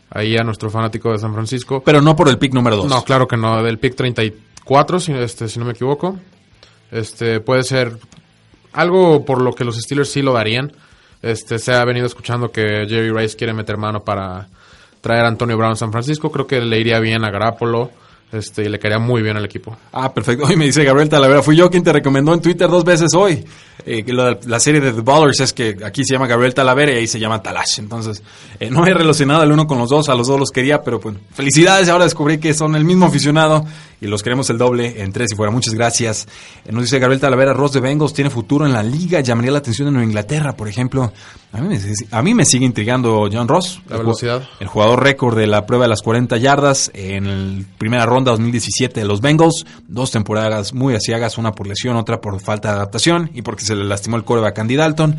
[0.10, 1.84] ahí a nuestro fanático de San Francisco.
[1.84, 2.86] Pero no por el pick número 2.
[2.88, 6.18] No, claro que no, del pick 34, si, este, si no me equivoco.
[6.90, 7.98] Este puede ser
[8.72, 10.72] algo por lo que los Steelers sí lo darían.
[11.22, 14.48] Este se ha venido escuchando que Jerry Rice quiere meter mano para
[15.02, 16.32] traer a Antonio Brown a San Francisco.
[16.32, 17.92] Creo que le iría bien a Garapolo.
[18.34, 19.78] Este, y le caería muy bien al equipo.
[19.92, 20.46] Ah, perfecto.
[20.48, 23.44] Hoy me dice Gabriel Talavera, fui yo quien te recomendó en Twitter dos veces hoy.
[23.86, 26.98] Eh, la, la, serie de The Ballers es que aquí se llama Gabriel Talavera y
[26.98, 27.80] ahí se llama Talash.
[27.80, 28.24] Entonces,
[28.60, 31.00] eh, no he relacionado el uno con los dos, a los dos los quería, pero
[31.00, 31.90] pues felicidades.
[31.90, 33.66] Ahora descubrí que son el mismo aficionado
[34.00, 35.52] y los queremos el doble en tres y fuera.
[35.52, 36.28] Muchas gracias.
[36.66, 39.20] Eh, nos dice Gabriel Talavera, Ross de Bengals tiene futuro en la liga.
[39.20, 41.12] Llamaría la atención en Nueva Inglaterra, por ejemplo.
[41.52, 41.80] A mí, me,
[42.12, 43.82] a mí me sigue intrigando John Ross.
[43.90, 44.44] La velocidad.
[44.60, 49.00] El jugador récord de la prueba de las 40 yardas en la primera ronda 2017
[49.00, 49.66] de los Bengals.
[49.88, 53.76] Dos temporadas muy asiagas, una por lesión, otra por falta de adaptación y porque se
[53.76, 55.18] le lastimó el coreback Andy Dalton.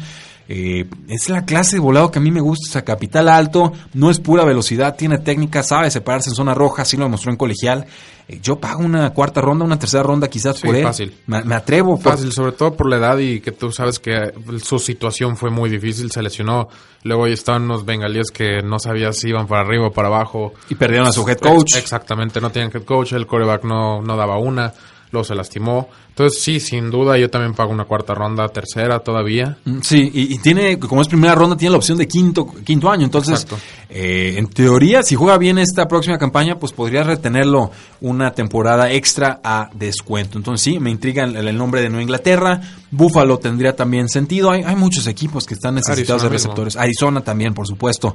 [0.49, 3.73] Eh, es la clase de volado que a mí me gusta, o sea, capital alto,
[3.95, 7.39] no es pura velocidad, tiene técnica, sabe separarse en zona roja, así lo demostró en
[7.39, 7.87] colegial.
[8.29, 10.85] Eh, yo pago una cuarta ronda, una tercera ronda quizás por él.
[10.85, 11.15] fácil.
[11.27, 11.97] Me, atrevo.
[11.97, 14.33] Fácil, sobre todo por la edad y que tú sabes que
[14.63, 16.69] su situación fue muy difícil, se lesionó.
[17.05, 20.53] Luego ahí estaban unos bengalíes que no sabías si iban para arriba o para abajo.
[20.69, 21.77] Y perdieron a su head coach.
[21.77, 24.73] Exactamente, no tenían head coach, el coreback no, no daba una
[25.15, 25.89] luego se lastimó.
[26.15, 29.59] Entonces, sí, sin duda, yo también pago una cuarta ronda, tercera todavía.
[29.65, 33.05] Mm, sí, y, tiene, como es primera ronda, tiene la opción de quinto, quinto año.
[33.05, 33.45] Entonces,
[33.91, 39.41] eh, en teoría, si juega bien esta próxima campaña, pues podría retenerlo una temporada extra
[39.43, 40.39] a descuento.
[40.39, 42.61] Entonces, sí, me intriga el, nombre de Nueva Inglaterra.
[42.93, 44.53] Búfalo tendría también sentido.
[44.53, 46.77] Hay, hay muchos equipos que están necesitados de receptores.
[46.77, 48.15] Arizona también, por supuesto.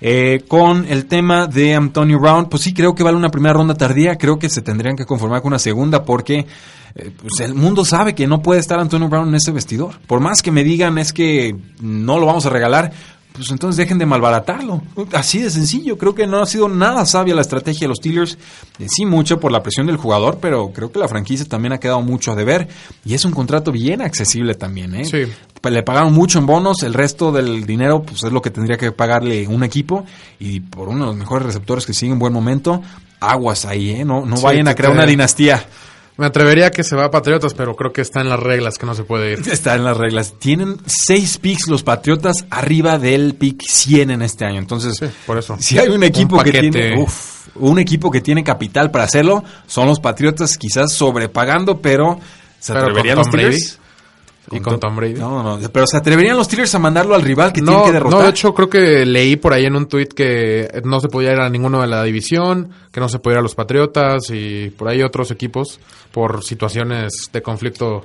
[0.00, 3.74] Eh, con el tema de Antonio Brown, pues sí creo que vale una primera ronda
[3.74, 6.44] tardía, creo que se tendrían que conformar con una segunda porque
[6.96, 9.98] eh, pues el mundo sabe que no puede estar Antonio Brown en ese vestidor.
[10.06, 12.92] Por más que me digan es que no lo vamos a regalar,
[13.36, 14.82] pues entonces dejen de malbaratarlo.
[15.12, 15.98] Así de sencillo.
[15.98, 18.38] Creo que no ha sido nada sabia la estrategia de los Steelers.
[18.78, 21.78] Eh, sí, mucho por la presión del jugador, pero creo que la franquicia también ha
[21.78, 22.66] quedado mucho a deber.
[23.04, 24.94] Y es un contrato bien accesible también.
[24.94, 25.04] ¿eh?
[25.04, 25.24] Sí.
[25.68, 28.92] Le pagaron mucho en bonos, el resto del dinero pues es lo que tendría que
[28.92, 30.06] pagarle un equipo.
[30.38, 32.82] Y por uno de los mejores receptores que sigue en buen momento,
[33.20, 34.04] aguas ahí, ¿eh?
[34.04, 35.66] No, no vayan a crear una dinastía.
[36.16, 38.78] Me atrevería a que se va a Patriotas, pero creo que está en las reglas
[38.78, 39.42] que no se puede ir.
[39.50, 40.34] Está en las reglas.
[40.38, 44.58] Tienen seis picks los Patriotas arriba del pick 100 en este año.
[44.58, 45.56] Entonces, por eso.
[45.60, 47.06] si hay un equipo que tiene
[47.58, 52.18] un equipo que tiene capital para hacerlo, son los Patriotas quizás sobrepagando, pero
[52.58, 53.28] se atreverían los
[54.50, 55.14] Y con Tom Brady.
[55.14, 58.18] No, no, pero se atreverían los Steelers a mandarlo al rival que tiene que derrotar.
[58.18, 61.32] No, de hecho creo que leí por ahí en un tuit que no se podía
[61.32, 64.70] ir a ninguno de la división, que no se podía ir a los Patriotas y
[64.70, 65.80] por ahí otros equipos
[66.12, 68.04] por situaciones de conflicto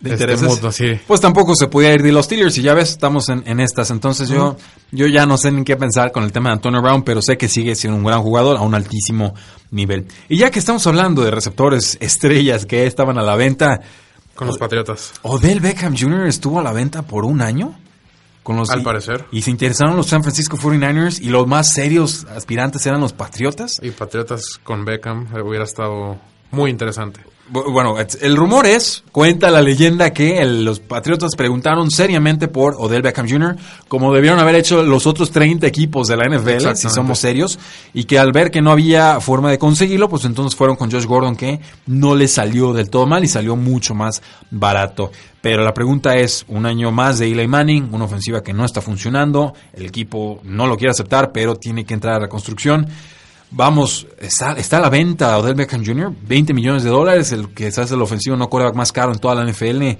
[0.00, 1.00] de este intereses.
[1.06, 3.90] Pues tampoco se podía ir de los Steelers y ya ves, estamos en, estas.
[3.90, 4.56] Entonces yo,
[4.90, 7.36] yo ya no sé ni qué pensar con el tema de Antonio Brown, pero sé
[7.36, 9.34] que sigue siendo un gran jugador a un altísimo
[9.70, 10.06] nivel.
[10.28, 13.80] Y ya que estamos hablando de receptores estrellas que estaban a la venta,
[14.34, 15.12] con los Patriotas.
[15.22, 16.26] Odell Beckham Jr.
[16.26, 17.74] estuvo a la venta por un año.
[18.42, 19.26] Con los, Al parecer.
[19.30, 23.78] Y se interesaron los San Francisco 49ers y los más serios aspirantes eran los Patriotas.
[23.82, 26.18] Y Patriotas con Beckham hubiera estado
[26.50, 27.20] muy interesante.
[27.52, 33.28] Bueno, el rumor es, cuenta la leyenda que los Patriotas preguntaron seriamente por Odell Beckham
[33.28, 33.56] Jr.,
[33.88, 37.58] como debieron haber hecho los otros 30 equipos de la NFL, si somos serios,
[37.92, 41.06] y que al ver que no había forma de conseguirlo, pues entonces fueron con Josh
[41.06, 44.22] Gordon, que no le salió del todo mal y salió mucho más
[44.52, 45.10] barato.
[45.40, 48.80] Pero la pregunta es, un año más de Eli Manning, una ofensiva que no está
[48.80, 52.86] funcionando, el equipo no lo quiere aceptar, pero tiene que entrar a la construcción.
[53.52, 57.72] Vamos, está, está a la venta Odell Beckham Jr., 20 millones de dólares, el que
[57.72, 59.96] se hace el ofensivo no coreback más caro en toda la NFL.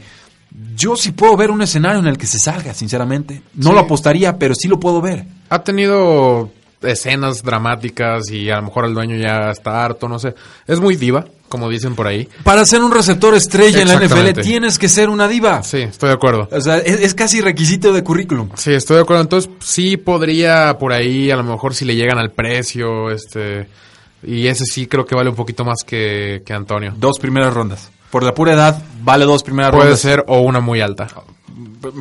[0.77, 3.43] Yo sí puedo ver un escenario en el que se salga, sinceramente.
[3.55, 3.75] No Sí.
[3.75, 5.25] lo apostaría, pero sí lo puedo ver.
[5.49, 6.51] Ha tenido
[6.83, 10.35] escenas dramáticas y a lo mejor el dueño ya está harto, no sé.
[10.67, 12.27] Es muy diva, como dicen por ahí.
[12.43, 15.63] Para ser un receptor estrella en la NFL tienes que ser una diva.
[15.63, 16.49] Sí, estoy de acuerdo.
[16.51, 18.49] O sea, es, es casi requisito de currículum.
[18.55, 19.23] Sí, estoy de acuerdo.
[19.23, 23.69] Entonces, sí podría por ahí, a lo mejor si le llegan al precio, este...
[24.23, 26.93] Y ese sí creo que vale un poquito más que, que Antonio.
[26.97, 27.91] Dos primeras rondas.
[28.11, 30.01] Por la pura edad, vale dos primeras Puede rondas.
[30.01, 31.07] ser o una muy alta.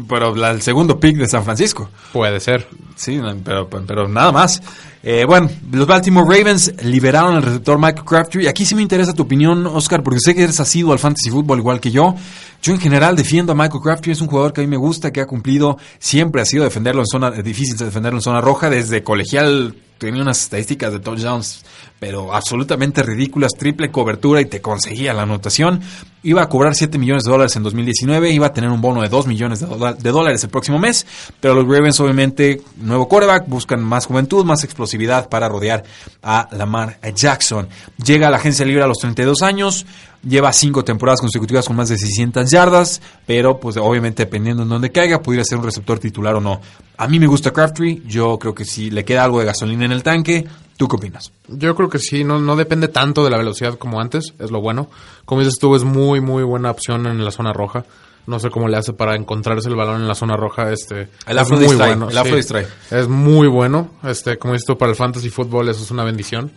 [0.07, 1.89] Pero la- el segundo pick de San Francisco.
[2.14, 2.68] Puede ser.
[2.95, 4.62] Sí, pero, pero nada más.
[5.01, 8.49] Eh, bueno, los Baltimore Ravens liberaron al receptor Michael Crabtree.
[8.49, 11.60] Aquí sí me interesa tu opinión, Oscar, porque sé que eres asiduo al fantasy fútbol
[11.60, 12.16] igual que yo.
[12.62, 14.12] Yo en general defiendo a Michael Crabtree.
[14.12, 15.78] Es un jugador que a mí me gusta, que ha cumplido.
[15.99, 18.70] Siempre ha sido defenderlo en zona, eh, difícil de defenderlo en zona roja.
[18.70, 21.64] Desde colegial tenía unas estadísticas de touchdowns,
[22.00, 23.52] pero absolutamente ridículas.
[23.58, 25.82] Triple cobertura y te conseguía la anotación.
[26.24, 28.32] Iba a cobrar 7 millones de dólares en 2019.
[28.32, 31.06] Iba a tener un bono de 2 millones de, dólares el próximo mes.
[31.39, 35.84] Pero los Ravens, obviamente, nuevo quarterback, buscan más juventud, más explosividad para rodear
[36.24, 37.68] a Lamar Jackson.
[38.04, 39.86] Llega a la agencia libre a los 32 años.
[40.28, 44.91] Lleva cinco temporadas consecutivas con más de 600 yardas, pero pues obviamente dependiendo en dónde
[44.91, 46.59] caiga, pudiera ser un receptor titular o no.
[46.97, 49.93] A mí me gusta Crabtree, yo creo que si le queda algo de gasolina en
[49.93, 50.45] el tanque,
[50.76, 51.32] ¿tú qué opinas?
[51.47, 54.59] Yo creo que sí, no, no depende tanto de la velocidad como antes, es lo
[54.59, 54.89] bueno.
[55.24, 57.86] Como dices tú, es muy, muy buena opción en la zona roja.
[58.28, 60.72] No sé cómo le hace para encontrarse el balón en la zona roja.
[60.72, 62.09] Este, El es afro muy distrae, bueno.
[62.09, 62.67] el afro distrae.
[62.91, 63.91] Es muy bueno.
[64.03, 66.51] Este, como dices tú, para el fantasy fútbol eso es una bendición.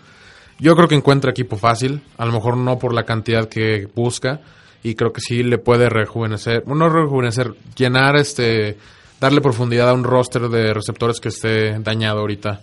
[0.58, 4.40] Yo creo que encuentra equipo fácil, a lo mejor no por la cantidad que busca,
[4.82, 8.76] y creo que sí le puede rejuvenecer, no rejuvenecer, llenar este,
[9.20, 12.60] darle profundidad a un roster de receptores que esté dañado ahorita.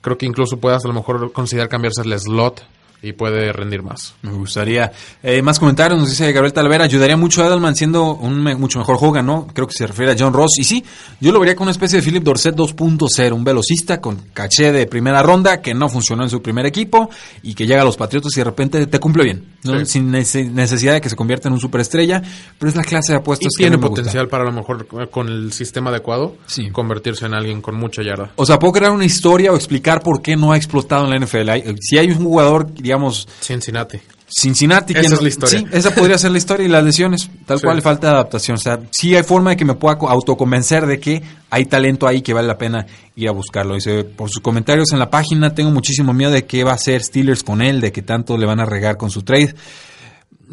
[0.00, 2.62] Creo que incluso puedas a lo mejor considerar cambiarse el slot
[3.04, 4.14] y puede rendir más.
[4.22, 4.90] Me gustaría.
[5.22, 6.84] Eh, más comentarios, nos dice Gabriel Talavera.
[6.84, 9.46] Ayudaría mucho a Edelman siendo un me- mucho mejor Hogan, ¿no?
[9.52, 10.52] Creo que se refiere a John Ross.
[10.58, 10.84] Y sí,
[11.20, 14.86] yo lo vería como una especie de Philip Dorset 2.0, un velocista con caché de
[14.86, 17.10] primera ronda que no funcionó en su primer equipo
[17.42, 19.44] y que llega a los Patriotas y de repente te cumple bien.
[19.64, 19.78] ¿no?
[19.80, 19.86] Sí.
[19.86, 22.22] Sin nece- necesidad de que se convierta en un superestrella,
[22.58, 24.52] pero es la clase de Y apuestas que a tiene me potencial para a lo
[24.52, 26.70] mejor eh, con el sistema adecuado Sí.
[26.70, 28.30] convertirse en alguien con mucha yarda.
[28.36, 31.16] O sea, puedo crear una historia o explicar por qué no ha explotado en la
[31.16, 31.50] NFL.
[31.80, 32.93] Si hay un jugador, digamos,
[33.40, 33.98] Cincinnati.
[34.26, 34.94] Cincinnati.
[34.96, 35.58] Esa es la historia.
[35.60, 37.28] Sí, esa podría ser la historia y las lesiones.
[37.46, 37.64] Tal Sí.
[37.64, 38.56] cual le falta adaptación.
[38.56, 42.06] O sea, sí hay forma de que me pueda co- autoconvencer de que hay talento
[42.08, 43.74] ahí que vale la pena ir a buscarlo.
[43.74, 47.02] Dice, por sus comentarios en la página, tengo muchísimo miedo de qué va a hacer
[47.02, 49.54] Steelers con él, de que tanto le van a regar con su trade.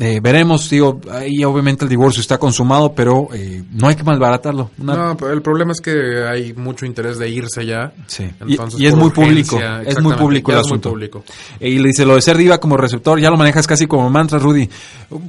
[0.03, 4.71] Eh, veremos, digo, ahí obviamente el divorcio está consumado, pero eh, no hay que malbaratarlo.
[4.79, 7.93] Una- No, pero el problema es que hay mucho interés de irse ya.
[8.07, 8.23] Sí.
[8.47, 10.89] Y- y es muy público, es muy público el muy asunto.
[10.89, 11.23] público.
[11.59, 14.39] Y le dice, lo de ser diva como receptor, ya lo manejas casi como mantra,
[14.39, 14.67] Rudy.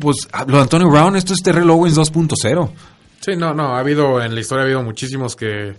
[0.01, 2.71] Pues lo de Antonio Brown, esto es Terrell Owens 2.0.
[3.21, 5.75] Sí, no, no, ha habido, en la historia ha habido muchísimos que,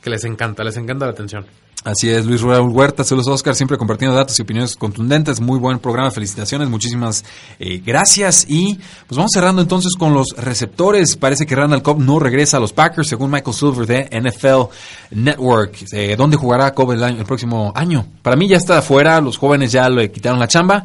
[0.00, 1.44] que les encanta, les encanta la atención.
[1.82, 5.40] Así es, Luis Raúl Huerta, saludos Oscar, siempre compartiendo datos y opiniones contundentes.
[5.40, 7.24] Muy buen programa, felicitaciones, muchísimas
[7.58, 8.44] eh, gracias.
[8.50, 8.74] Y
[9.06, 11.16] pues vamos cerrando entonces con los receptores.
[11.16, 14.70] Parece que Randall Cobb no regresa a los Packers, según Michael Silver de NFL
[15.18, 15.78] Network.
[15.92, 18.06] Eh, ¿Dónde jugará Cobb el, año- el próximo año?
[18.20, 20.84] Para mí ya está afuera, los jóvenes ya le quitaron la chamba.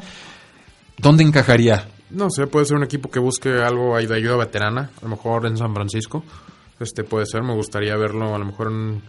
[0.97, 1.89] ¿Dónde encajaría?
[2.11, 5.09] No sé, puede ser un equipo que busque algo ahí de ayuda veterana, a lo
[5.09, 6.23] mejor en San Francisco.
[6.79, 9.01] Este puede ser, me gustaría verlo a lo mejor en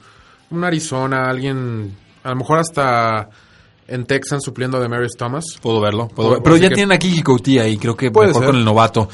[0.51, 3.28] un Arizona, alguien, a lo mejor hasta
[3.89, 5.45] en Texas supliendo de Maris Thomas.
[5.62, 6.09] Puedo verlo.
[6.09, 8.51] puedo ver- Pero ya que- tienen aquí Kiki y creo que Puede mejor ser.
[8.51, 9.09] con el novato.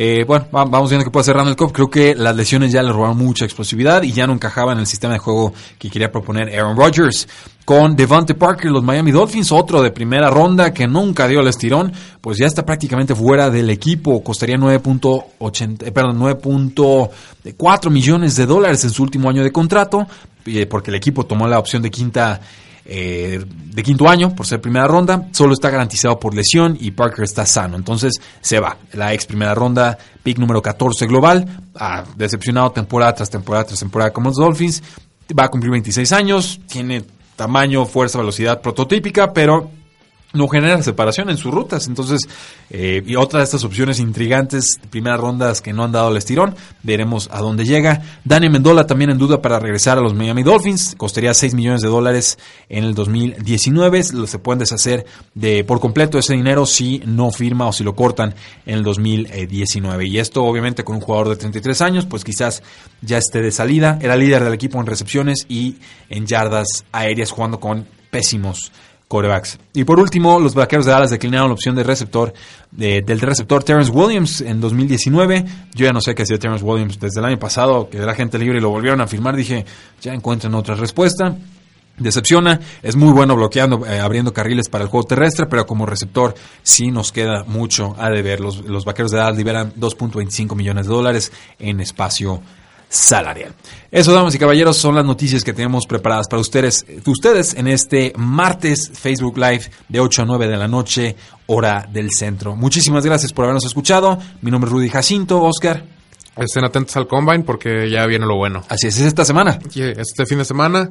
[0.00, 1.72] Eh, bueno, va- vamos viendo que puede hacer Randall Cobb.
[1.72, 4.86] Creo que las lesiones ya le robaron mucha explosividad y ya no encajaba en el
[4.86, 7.26] sistema de juego que quería proponer Aaron Rodgers.
[7.64, 11.92] Con Devante Parker, los Miami Dolphins, otro de primera ronda que nunca dio el estirón,
[12.20, 14.22] pues ya está prácticamente fuera del equipo.
[14.22, 20.06] Costaría 9.80, eh, perdón, 9.4 millones de dólares en su último año de contrato,
[20.46, 22.40] eh, porque el equipo tomó la opción de quinta
[22.90, 27.22] eh, de quinto año por ser primera ronda, solo está garantizado por lesión y Parker
[27.22, 28.78] está sano, entonces se va.
[28.94, 34.10] La ex primera ronda, pick número 14 global, ha decepcionado temporada tras temporada tras temporada
[34.10, 34.82] como los Dolphins,
[35.38, 37.04] va a cumplir 26 años, tiene
[37.36, 39.70] tamaño, fuerza, velocidad prototípica, pero
[40.34, 41.86] no genera separación en sus rutas.
[41.86, 42.20] Entonces,
[42.70, 46.54] eh, y otra de estas opciones intrigantes, primeras rondas que no han dado el estirón,
[46.82, 48.02] veremos a dónde llega.
[48.24, 51.88] Dani Mendola también en duda para regresar a los Miami Dolphins, costaría 6 millones de
[51.88, 57.66] dólares en el 2019, se pueden deshacer de por completo ese dinero si no firma
[57.66, 58.34] o si lo cortan
[58.66, 60.06] en el 2019.
[60.06, 62.62] Y esto obviamente con un jugador de 33 años, pues quizás
[63.00, 65.76] ya esté de salida, era líder del equipo en recepciones y
[66.10, 68.72] en yardas aéreas jugando con pésimos
[69.08, 69.58] corebacks.
[69.72, 72.32] Y por último, los vaqueros de Dallas declinaron la opción de receptor
[72.70, 75.44] de- del receptor Terrence Williams en 2019.
[75.74, 78.38] Yo ya no sé qué hacía Terrence Williams desde el año pasado, que era gente
[78.38, 79.34] libre y lo volvieron a firmar.
[79.34, 79.64] Dije,
[80.02, 81.34] ya encuentran otra respuesta.
[81.96, 86.32] Decepciona, es muy bueno bloqueando, eh, abriendo carriles para el juego terrestre, pero como receptor
[86.62, 88.38] sí nos queda mucho a deber.
[88.38, 92.40] Los, los vaqueros de Dallas liberan 2.25 millones de dólares en espacio
[92.88, 93.54] salarial.
[93.90, 98.12] Eso, damas y caballeros, son las noticias que tenemos preparadas para ustedes, ustedes en este
[98.16, 101.16] martes Facebook Live de 8 a 9 de la noche,
[101.46, 102.54] hora del centro.
[102.54, 104.18] Muchísimas gracias por habernos escuchado.
[104.42, 105.84] Mi nombre es Rudy Jacinto, Oscar.
[106.36, 108.62] Estén atentos al combine porque ya viene lo bueno.
[108.68, 109.58] Así es, es esta semana.
[109.74, 110.88] Este fin de semana,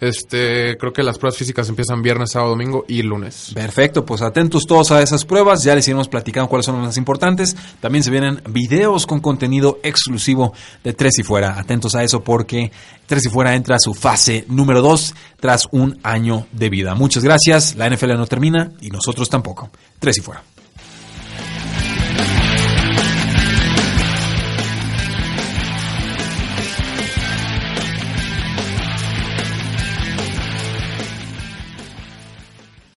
[0.00, 3.52] este, creo que las pruebas físicas empiezan viernes, sábado, domingo y lunes.
[3.54, 6.96] Perfecto, pues atentos todos a esas pruebas, ya les iremos platicando cuáles son las más
[6.96, 7.56] importantes.
[7.80, 10.52] También se vienen videos con contenido exclusivo
[10.84, 11.58] de Tres y Fuera.
[11.58, 12.70] Atentos a eso porque
[13.06, 16.94] Tres y Fuera entra a su fase número 2 tras un año de vida.
[16.94, 19.70] Muchas gracias, la NFL no termina y nosotros tampoco.
[19.98, 20.42] Tres y Fuera.